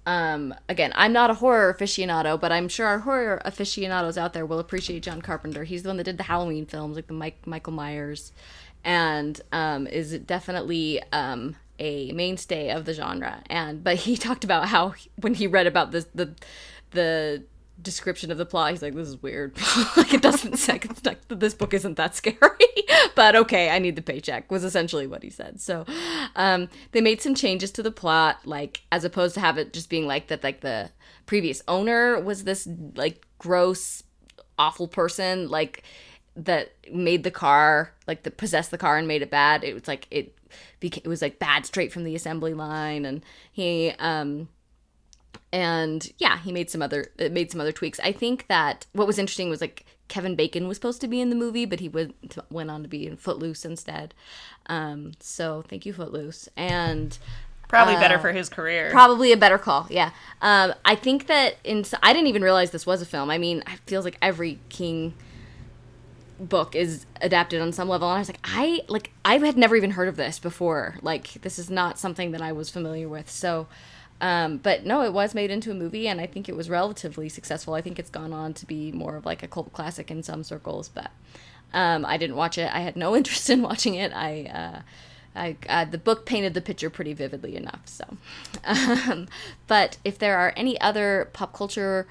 [0.06, 4.46] um again i'm not a horror aficionado but i'm sure our horror aficionados out there
[4.46, 5.64] will appreciate john carpenter.
[5.64, 8.32] He's the one that did the halloween films like the mike michael myers
[8.84, 13.42] and um is definitely um a mainstay of the genre.
[13.48, 16.34] And but he talked about how he- when he read about this the
[16.92, 17.42] the
[17.82, 19.56] description of the plot he's like this is weird.
[19.96, 22.48] Like it doesn't it's not, this book isn't that scary
[23.14, 25.60] but okay i need the paycheck was essentially what he said.
[25.60, 25.84] So
[26.36, 29.90] um they made some changes to the plot like as opposed to have it just
[29.90, 30.90] being like that like the
[31.26, 34.02] previous owner was this like gross
[34.58, 35.82] awful person like
[36.36, 39.64] that made the car like that possessed the car and made it bad.
[39.64, 40.36] It was like it
[40.78, 44.48] became it was like bad straight from the assembly line and he um
[45.52, 49.06] and yeah he made some other it made some other tweaks i think that what
[49.06, 51.88] was interesting was like kevin bacon was supposed to be in the movie but he
[51.88, 54.14] went went on to be in footloose instead
[54.66, 57.18] um so thank you footloose and
[57.70, 58.90] Probably better for his career.
[58.90, 60.10] Probably a better call, yeah.
[60.42, 63.30] Um, I think that in I didn't even realize this was a film.
[63.30, 65.14] I mean, it feels like every King
[66.40, 69.76] book is adapted on some level and i was like i like i had never
[69.76, 73.30] even heard of this before like this is not something that i was familiar with
[73.30, 73.66] so
[74.20, 77.28] um, but no it was made into a movie and i think it was relatively
[77.28, 77.74] successful.
[77.74, 80.44] I think it's gone on to be more of like a cult classic in some
[80.44, 81.10] circles but
[81.72, 82.72] um, i didn't watch it.
[82.74, 84.12] I had no interest in watching it.
[84.14, 84.82] I uh,
[85.34, 87.82] I, uh, the book painted the picture pretty vividly enough.
[87.84, 88.04] So,
[88.64, 89.28] um,
[89.66, 92.08] but if there are any other pop culture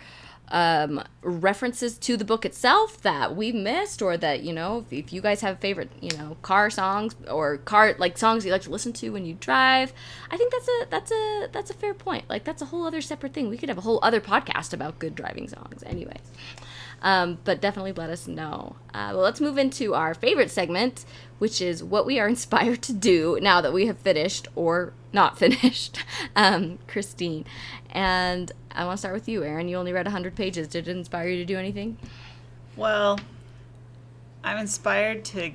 [0.52, 5.14] um, references to the book itself that we missed, or that you know, if, if
[5.14, 8.70] you guys have favorite, you know, car songs or car like songs you like to
[8.70, 9.94] listen to when you drive,
[10.32, 12.30] I think that's a that's a that's a fair point.
[12.30, 13.50] Like that's a whole other separate thing.
[13.50, 16.32] We could have a whole other podcast about good driving songs, anyways.
[17.02, 18.76] Um, but definitely let us know.
[18.94, 21.06] Uh, well, let's move into our favorite segment,
[21.38, 25.38] which is what we are inspired to do now that we have finished or not
[25.40, 26.04] finished.
[26.36, 27.46] Um, Christine.
[27.92, 29.68] And I want to start with you, Erin.
[29.68, 30.68] You only read 100 pages.
[30.68, 31.98] Did it inspire you to do anything?
[32.76, 33.20] Well,
[34.44, 35.52] I'm inspired to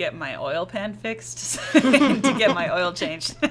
[0.00, 3.36] get my oil pan fixed, to get my oil changed.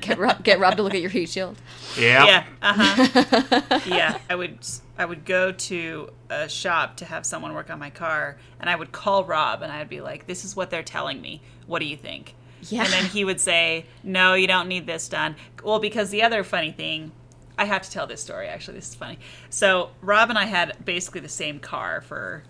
[0.00, 1.56] Get, Rob, get Rob to look at your heat shield.
[1.96, 2.24] Yeah.
[2.24, 2.44] Yeah.
[2.60, 3.80] Uh huh.
[3.86, 4.18] yeah.
[4.28, 4.58] I would
[4.98, 8.74] I would go to a shop to have someone work on my car, and I
[8.74, 11.40] would call Rob, and I'd be like, "This is what they're telling me.
[11.68, 12.82] What do you think?" Yeah.
[12.82, 16.42] And then he would say, "No, you don't need this done." Well, because the other
[16.42, 17.12] funny thing,
[17.56, 18.48] I have to tell this story.
[18.48, 19.20] Actually, this is funny.
[19.50, 22.42] So Rob and I had basically the same car for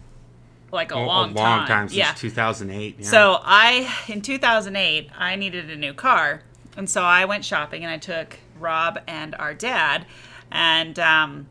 [0.73, 2.13] like a A- long, a long time, since yeah.
[2.15, 2.97] 2008.
[2.99, 3.07] Yeah.
[3.07, 6.43] So I, in 2008, I needed a new car,
[6.77, 10.07] and so I went shopping and I took Rob and our dad,
[10.51, 11.47] and um,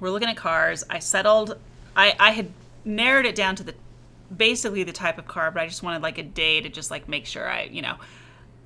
[0.00, 0.84] we're looking at cars.
[0.88, 1.58] I settled.
[1.96, 2.50] I I had
[2.84, 3.74] narrowed it down to the
[4.34, 7.08] basically the type of car, but I just wanted like a day to just like
[7.08, 7.96] make sure I you know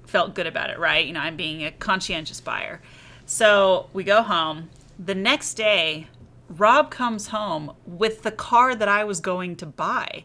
[0.07, 1.07] felt good about it, right?
[1.07, 2.81] You know, I'm being a conscientious buyer.
[3.27, 4.71] So we go home.
[4.99, 6.09] The next day,
[6.49, 10.25] Rob comes home with the car that I was going to buy.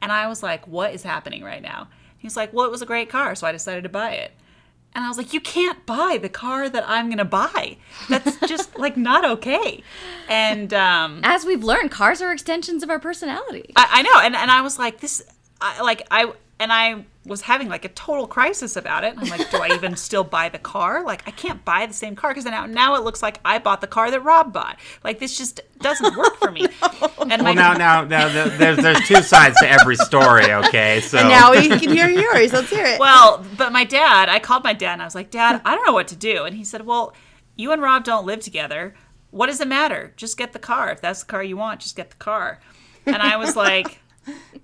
[0.00, 1.88] And I was like, what is happening right now?
[2.18, 4.32] He's like, well, it was a great car, so I decided to buy it.
[4.94, 7.78] And I was like, you can't buy the car that I'm going to buy.
[8.10, 9.82] That's just like not okay.
[10.28, 13.72] And um, As we've learned, cars are extensions of our personality.
[13.74, 15.22] I, I know, and, and I was like, this,
[15.60, 16.32] I, like I,
[16.62, 19.14] and I was having like a total crisis about it.
[19.16, 21.04] I'm like, do I even still buy the car?
[21.04, 23.80] Like, I can't buy the same car because now now it looks like I bought
[23.80, 24.78] the car that Rob bought.
[25.04, 26.66] Like, this just doesn't work for me.
[27.30, 30.52] And well, now, now, now, th- there's there's two sides to every story.
[30.52, 32.52] Okay, so And now we can hear yours.
[32.52, 32.98] Let's hear it.
[32.98, 35.86] well, but my dad, I called my dad and I was like, Dad, I don't
[35.86, 36.44] know what to do.
[36.44, 37.14] And he said, Well,
[37.56, 38.94] you and Rob don't live together.
[39.30, 40.12] What does it matter?
[40.16, 40.90] Just get the car.
[40.90, 42.60] If that's the car you want, just get the car.
[43.06, 43.98] And I was like,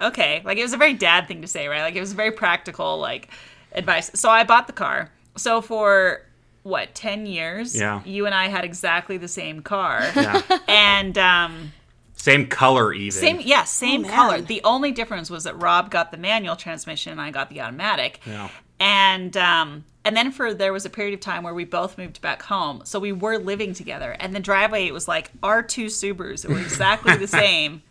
[0.00, 0.42] Okay.
[0.44, 1.82] Like it was a very dad thing to say, right?
[1.82, 3.28] Like it was very practical, like
[3.72, 4.10] advice.
[4.14, 5.10] So I bought the car.
[5.36, 6.22] So for
[6.62, 7.74] what, 10 years?
[7.78, 8.02] Yeah.
[8.04, 10.02] You and I had exactly the same car.
[10.14, 10.42] Yeah.
[10.68, 11.72] And, um,
[12.14, 13.12] same color even.
[13.12, 14.10] same, yeah, same man.
[14.10, 14.40] color.
[14.40, 18.20] The only difference was that Rob got the manual transmission and I got the automatic.
[18.26, 18.48] Yeah.
[18.80, 22.22] And um, and then for there was a period of time where we both moved
[22.22, 24.16] back home, so we were living together.
[24.18, 27.82] And the driveway it was like our two Subarus that were exactly the same,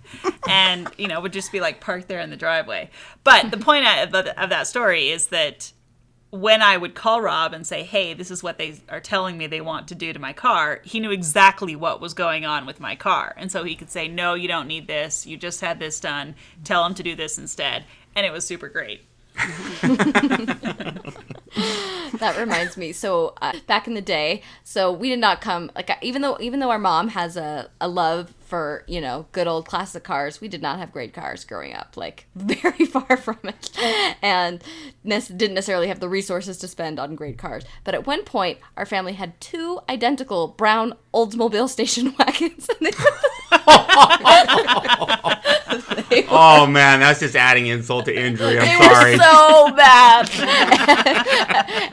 [0.49, 2.89] and you know would just be like parked there in the driveway.
[3.23, 5.71] But the point of, of that story is that
[6.31, 9.45] when I would call Rob and say, "Hey, this is what they are telling me
[9.45, 12.79] they want to do to my car," he knew exactly what was going on with
[12.79, 15.27] my car, and so he could say, "No, you don't need this.
[15.27, 16.33] You just had this done.
[16.63, 19.01] Tell him to do this instead." And it was super great.
[22.19, 22.91] that reminds me.
[22.91, 26.59] So uh, back in the day, so we did not come like even though even
[26.59, 30.47] though our mom has a, a love for you know good old classic cars, we
[30.47, 31.95] did not have great cars growing up.
[31.97, 33.69] Like very far from it,
[34.21, 34.63] and
[35.03, 37.63] ne- didn't necessarily have the resources to spend on great cars.
[37.83, 42.67] But at one point, our family had two identical brown Oldsmobile station wagons.
[42.69, 42.97] And they, they
[46.21, 48.59] were- Oh man, that's just adding insult to injury.
[48.59, 49.17] I'm they sorry.
[49.17, 50.29] were so bad.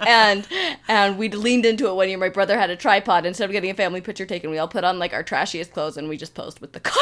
[0.07, 0.47] And
[0.89, 2.19] and we leaned into it one year.
[2.19, 3.27] My brother had a tripod.
[3.27, 5.97] Instead of getting a family picture taken, we all put on like our trashiest clothes
[5.97, 7.01] and we just posed with the cars.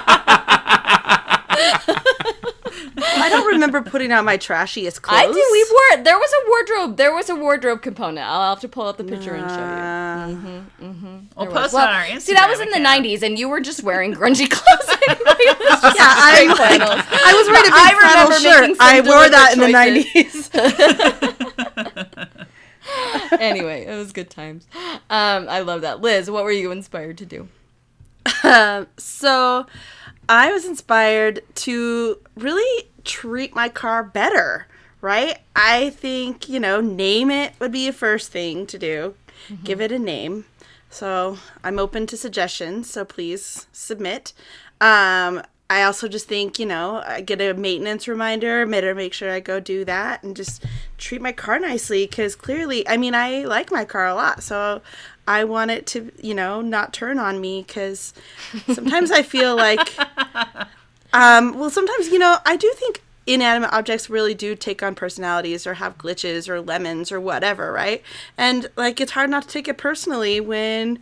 [3.16, 5.20] I don't remember putting on my trashiest clothes.
[5.22, 5.32] I do.
[5.52, 6.04] We wore.
[6.04, 6.96] There was a wardrobe.
[6.96, 8.26] There was a wardrobe component.
[8.26, 9.62] I'll have to pull out the picture and show you.
[9.62, 11.82] Uh, We'll There post was.
[11.82, 12.20] it on our Instagram.
[12.20, 14.88] See, that was in the '90s, and you were just wearing grungy clothes.
[15.08, 18.48] Anyway, it was just Yeah, I'm like- I was wearing a I big flannel remember
[18.48, 18.76] shirt.
[18.76, 19.72] some I wore that in the
[23.32, 23.40] 90s.
[23.40, 24.66] anyway, it was good times.
[25.08, 26.00] Um, I love that.
[26.00, 27.48] Liz, what were you inspired to do?
[28.44, 29.66] Um, so
[30.28, 34.66] I was inspired to really treat my car better,
[35.00, 35.38] right?
[35.54, 39.14] I think, you know, name it would be a first thing to do.
[39.64, 40.44] Give it a name.
[40.90, 44.32] So I'm open to suggestions, so please submit.
[44.80, 49.30] Um, I also just think, you know, I get a maintenance reminder, better make sure
[49.30, 50.64] I go do that and just
[50.98, 54.42] treat my car nicely because clearly, I mean, I like my car a lot.
[54.42, 54.82] So
[55.28, 58.12] I want it to, you know, not turn on me because
[58.72, 59.94] sometimes I feel like,
[61.12, 65.66] um, well, sometimes, you know, I do think inanimate objects really do take on personalities
[65.66, 68.02] or have glitches or lemons or whatever, right?
[68.36, 70.98] And like it's hard not to take it personally when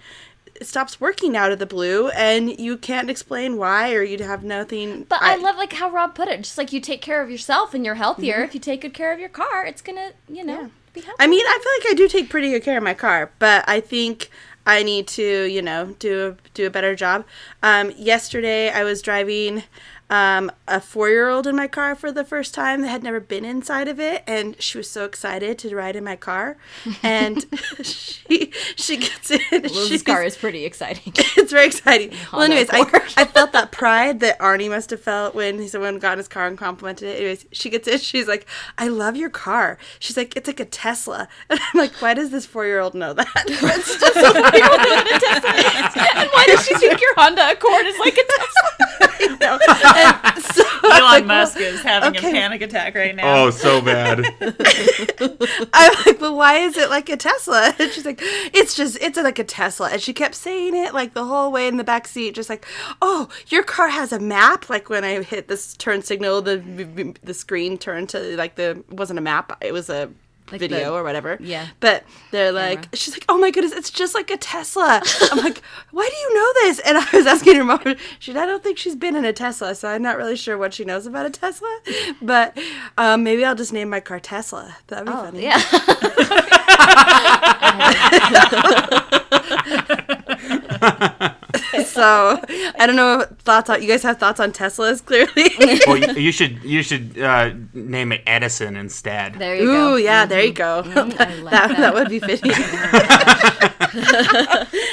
[0.55, 4.43] it stops working out of the blue and you can't explain why or you'd have
[4.43, 5.05] nothing.
[5.09, 6.39] But I, love like how Rob put it.
[6.39, 8.43] Just like you take care of yourself and you're healthier.
[8.43, 11.17] If you take good care of your car, it's gonna, you know, be healthy.
[11.21, 13.65] I mean, I feel like I do take pretty good care of my car, but
[13.69, 14.31] I think
[14.67, 17.25] I need to, you know, do do a better job.
[17.63, 19.63] Um, yesterday, I was driving
[20.11, 23.21] um, a four year old in my car for the first time that had never
[23.21, 26.57] been inside of it, and she was so excited to ride in my car.
[27.03, 27.45] And
[27.83, 29.41] she she gets in.
[29.63, 31.13] Liz's car is pretty exciting.
[31.37, 32.13] it's very exciting.
[32.33, 32.81] Well, anyways, I,
[33.17, 36.47] I felt that pride that Arnie must have felt when someone got in his car
[36.47, 37.17] and complimented it.
[37.19, 37.99] Anyways, she gets in.
[37.99, 38.47] She's like,
[38.79, 42.31] "I love your car." She's like, "It's like a Tesla." And I'm like, "Why does
[42.31, 44.29] this four year old know that?" It's just so
[46.19, 48.89] and why does she think your Honda Accord is like a Tesla?
[49.99, 50.21] You know.
[50.25, 52.31] And so, Elon like, Musk well, is having okay.
[52.31, 53.45] a panic attack right now.
[53.45, 54.21] Oh, so bad.
[55.73, 59.17] I'm like, "But why is it like a Tesla?" And she's like, "It's just, it's
[59.17, 62.07] like a Tesla." And she kept saying it like the whole way in the back
[62.07, 62.67] seat, just like,
[63.03, 67.35] "Oh, your car has a map." Like when I hit this turn signal, the the
[67.35, 70.11] screen turned to like the wasn't a map; it was a
[70.51, 71.37] Like video the- or whatever.
[71.41, 71.69] yeah.
[71.81, 75.63] But they're like, she's like, "Oh my goodness, it's just like a Tesla." I'm like,
[75.91, 77.97] "Why do you know this?" And I was asking her mom.
[78.19, 80.75] She, I don't think she's been in a Tesla, so I'm not really sure what
[80.75, 81.81] she knows about a Tesla.
[82.23, 82.59] But
[82.97, 84.77] um, maybe I'll just name my car Tesla.
[84.89, 85.43] That'd be funny.
[85.43, 85.63] Yeah.
[91.99, 92.41] so
[92.79, 95.51] I don't know what thoughts on you guys have thoughts on Teslas clearly.
[95.87, 99.35] well, you, you should you should uh, name it Edison instead.
[99.35, 99.95] There you go.
[99.95, 100.83] Ooh, yeah, there you go.
[100.87, 101.77] I like that, that.
[101.79, 102.53] that would be fitting.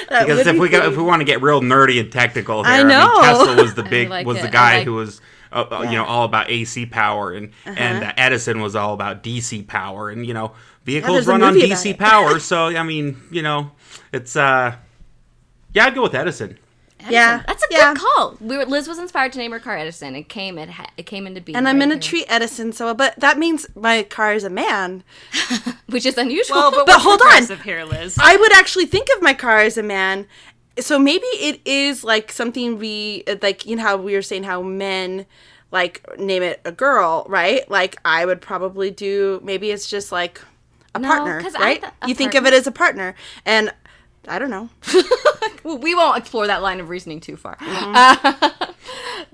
[0.08, 2.78] Because if we go, if we want to get real nerdy and technical here, I
[2.80, 3.22] I, mean, know.
[3.22, 4.43] Tesla was the big like was it.
[4.43, 5.20] the guy like- who was
[5.51, 8.12] uh, uh, you know all about AC power, and and Uh-huh.
[8.12, 10.53] uh, Edison was all about DC power, and you know
[10.86, 13.72] vehicles there's a run on DC power, so I mean you know
[14.14, 14.76] it's uh
[15.74, 16.58] yeah I'd go with Edison.
[17.10, 17.93] Yeah, That's a yeah.
[17.93, 18.38] good call.
[18.39, 20.16] We were, Liz was inspired to name her car Edison.
[20.16, 21.56] It came it, ha- it came into being.
[21.56, 24.43] And I'm right gonna here, treat Edison so well, but that means my car is
[24.43, 25.03] a man.
[25.88, 26.56] which is unusual.
[26.58, 27.43] well, but, But hold on.
[27.64, 28.18] here, Liz.
[28.20, 30.28] I would actually think of my car as a man.
[30.80, 33.66] So maybe it is like something we like.
[33.66, 35.26] You know how we were saying how men
[35.72, 37.70] like name it a girl, right?
[37.70, 39.39] Like I would probably do.
[39.43, 40.41] Maybe it's just like
[40.93, 41.82] a No, partner, 'cause I right?
[41.82, 43.74] th- a you think of it as a partner, and
[44.28, 44.69] I don't know.
[45.65, 47.55] Well, we won't explore that line of reasoning too far.
[47.55, 47.93] Mm-hmm.
[47.95, 48.67] Uh,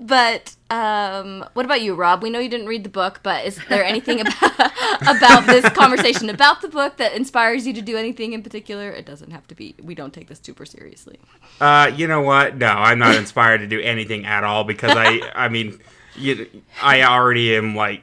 [0.00, 2.22] but um, what about you, Rob?
[2.22, 4.72] We know you didn't read the book, but is there anything about
[5.02, 8.88] about this conversation about the book that inspires you to do anything in particular?
[8.88, 9.74] It doesn't have to be.
[9.82, 11.20] We don't take this super seriously.
[11.60, 12.56] Uh, you know what?
[12.56, 15.80] No, I'm not inspired to do anything at all because I, I mean,
[16.16, 16.48] you,
[16.80, 18.00] I already am like,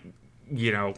[0.52, 0.94] you know,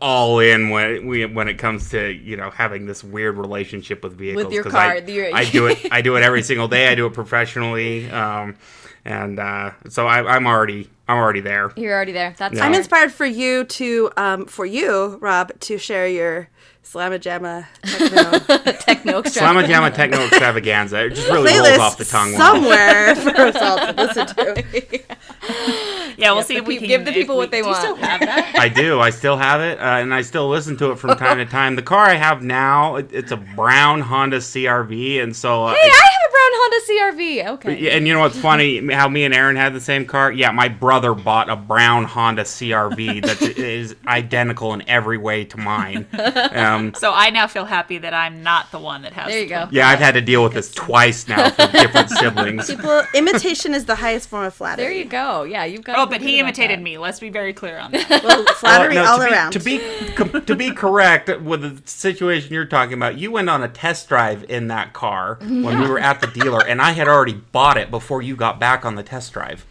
[0.00, 4.16] all in when we when it comes to you know having this weird relationship with
[4.16, 4.52] vehicles.
[4.52, 5.78] your 'cause car, I, you're- I do it.
[5.92, 6.88] I do it every single day.
[6.88, 8.56] I do it professionally, um,
[9.04, 11.70] and uh, so I, I'm already I'm already there.
[11.76, 12.34] You're already there.
[12.38, 12.64] That's Yeah.
[12.64, 16.48] I'm inspired for you to, um, for you, Rob, to share your
[16.82, 19.72] Slamma Jamma techno techno Slamma extravaganza.
[19.72, 21.04] Jamma Techno Extravaganza.
[21.06, 22.32] It just really rolls off the tongue.
[22.32, 24.64] somewhere for us all to listen to.
[24.92, 25.14] yeah,
[26.18, 27.72] we'll Give see if we can give the if people we- what they do you
[27.72, 27.78] want.
[27.82, 28.54] still have that?
[28.58, 29.00] I do.
[29.00, 31.76] I still have it, uh, and I still listen to it from time to time.
[31.76, 35.64] The car I have now, it, it's a brown Honda CRV, and so.
[35.66, 36.76] Uh, Hey, I have a brown Honda
[37.22, 37.46] CRV.
[37.54, 37.96] Okay.
[37.96, 38.92] And you know what's funny?
[38.92, 40.30] How me and Erin had the same car.
[40.32, 45.56] Yeah, my brother bought a brown Honda CRV that is identical in every way to
[45.58, 46.06] mine.
[46.54, 49.28] Um, So I now feel happy that I'm not the one that has.
[49.28, 49.68] There you go.
[49.70, 52.66] yeah, I've had to deal with this twice now for different siblings.
[52.68, 54.84] People, imitation is the highest form of flattery.
[54.84, 55.33] There you go.
[55.36, 55.98] Oh yeah, you've got.
[55.98, 56.82] Oh, but he imitated that.
[56.82, 56.96] me.
[56.96, 58.08] Let's be very clear on that.
[58.22, 59.52] Well, Well, flattery uh, no, all to be, around.
[59.52, 59.80] To be
[60.14, 64.08] com- to be correct with the situation you're talking about, you went on a test
[64.08, 67.76] drive in that car when we were at the dealer, and I had already bought
[67.76, 69.66] it before you got back on the test drive.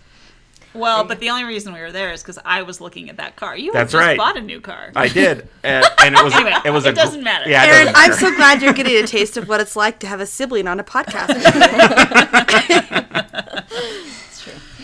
[0.75, 3.35] Well, but the only reason we were there is because I was looking at that
[3.35, 3.55] car.
[3.55, 4.17] You had That's just right.
[4.17, 4.91] bought a new car.
[4.95, 7.47] I did, and, and it was Anyway, it was it a gr- doesn't matter.
[7.47, 10.07] Yeah, Erin, doesn't I'm so glad you're getting a taste of what it's like to
[10.07, 11.29] have a sibling on a podcast.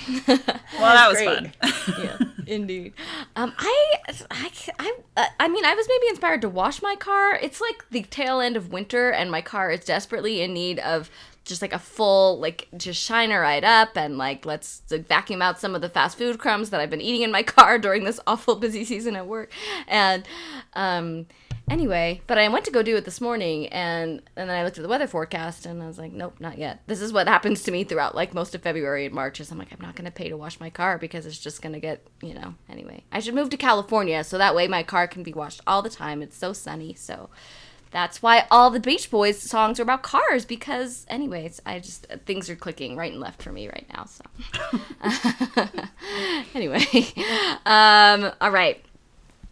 [0.28, 0.38] well,
[0.80, 1.28] that was great.
[1.28, 1.53] fun.
[2.03, 2.93] yeah, indeed.
[3.36, 3.95] Um, I,
[4.32, 7.36] I, I, uh, I mean, I was maybe inspired to wash my car.
[7.36, 11.10] It's like the tail end of winter, and my car is desperately in need of
[11.45, 15.41] just like a full like just shine her right up and like let's like, vacuum
[15.41, 18.03] out some of the fast food crumbs that I've been eating in my car during
[18.03, 19.51] this awful busy season at work.
[19.88, 20.28] And
[20.74, 21.26] um
[21.70, 24.78] anyway, but I went to go do it this morning and and then I looked
[24.78, 26.82] at the weather forecast and I was like, nope, not yet.
[26.88, 29.57] This is what happens to me throughout like most of February and March is I'm
[29.57, 32.34] like, I'm not gonna pay to wash my car because it's just gonna get you
[32.34, 33.03] know, anyway.
[33.11, 35.89] I should move to California so that way my car can be washed all the
[35.89, 36.22] time.
[36.22, 37.30] It's so sunny, so
[37.91, 42.49] that's why all the Beach Boys songs are about cars because anyways, I just things
[42.49, 44.24] are clicking right and left for me right now, so
[46.53, 46.84] anyway.
[47.65, 48.84] Um all right.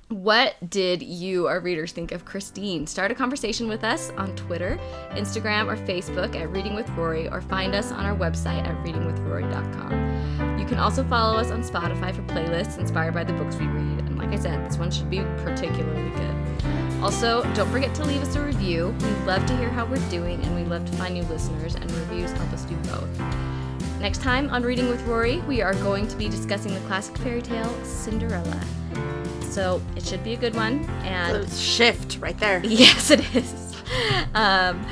[0.09, 2.87] What did you, our readers, think of Christine?
[2.87, 4.79] Start a conversation with us on Twitter,
[5.09, 10.57] Instagram, or Facebook at Reading with Rory, or find us on our website at readingwithrory.com.
[10.57, 13.99] You can also follow us on Spotify for playlists inspired by the books we read.
[13.99, 17.03] And like I said, this one should be particularly good.
[17.03, 18.95] Also, don't forget to leave us a review.
[19.01, 21.91] We love to hear how we're doing, and we love to find new listeners, and
[21.91, 23.09] reviews help us do both.
[23.99, 27.41] Next time on Reading with Rory, we are going to be discussing the classic fairy
[27.41, 28.63] tale Cinderella.
[29.49, 30.83] So it should be a good one.
[31.03, 32.59] And shift right there.
[32.63, 33.75] yes, it is.
[34.33, 34.85] Um,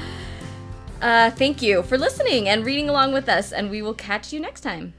[1.01, 4.39] uh, thank you for listening and reading along with us, and we will catch you
[4.39, 4.93] next time.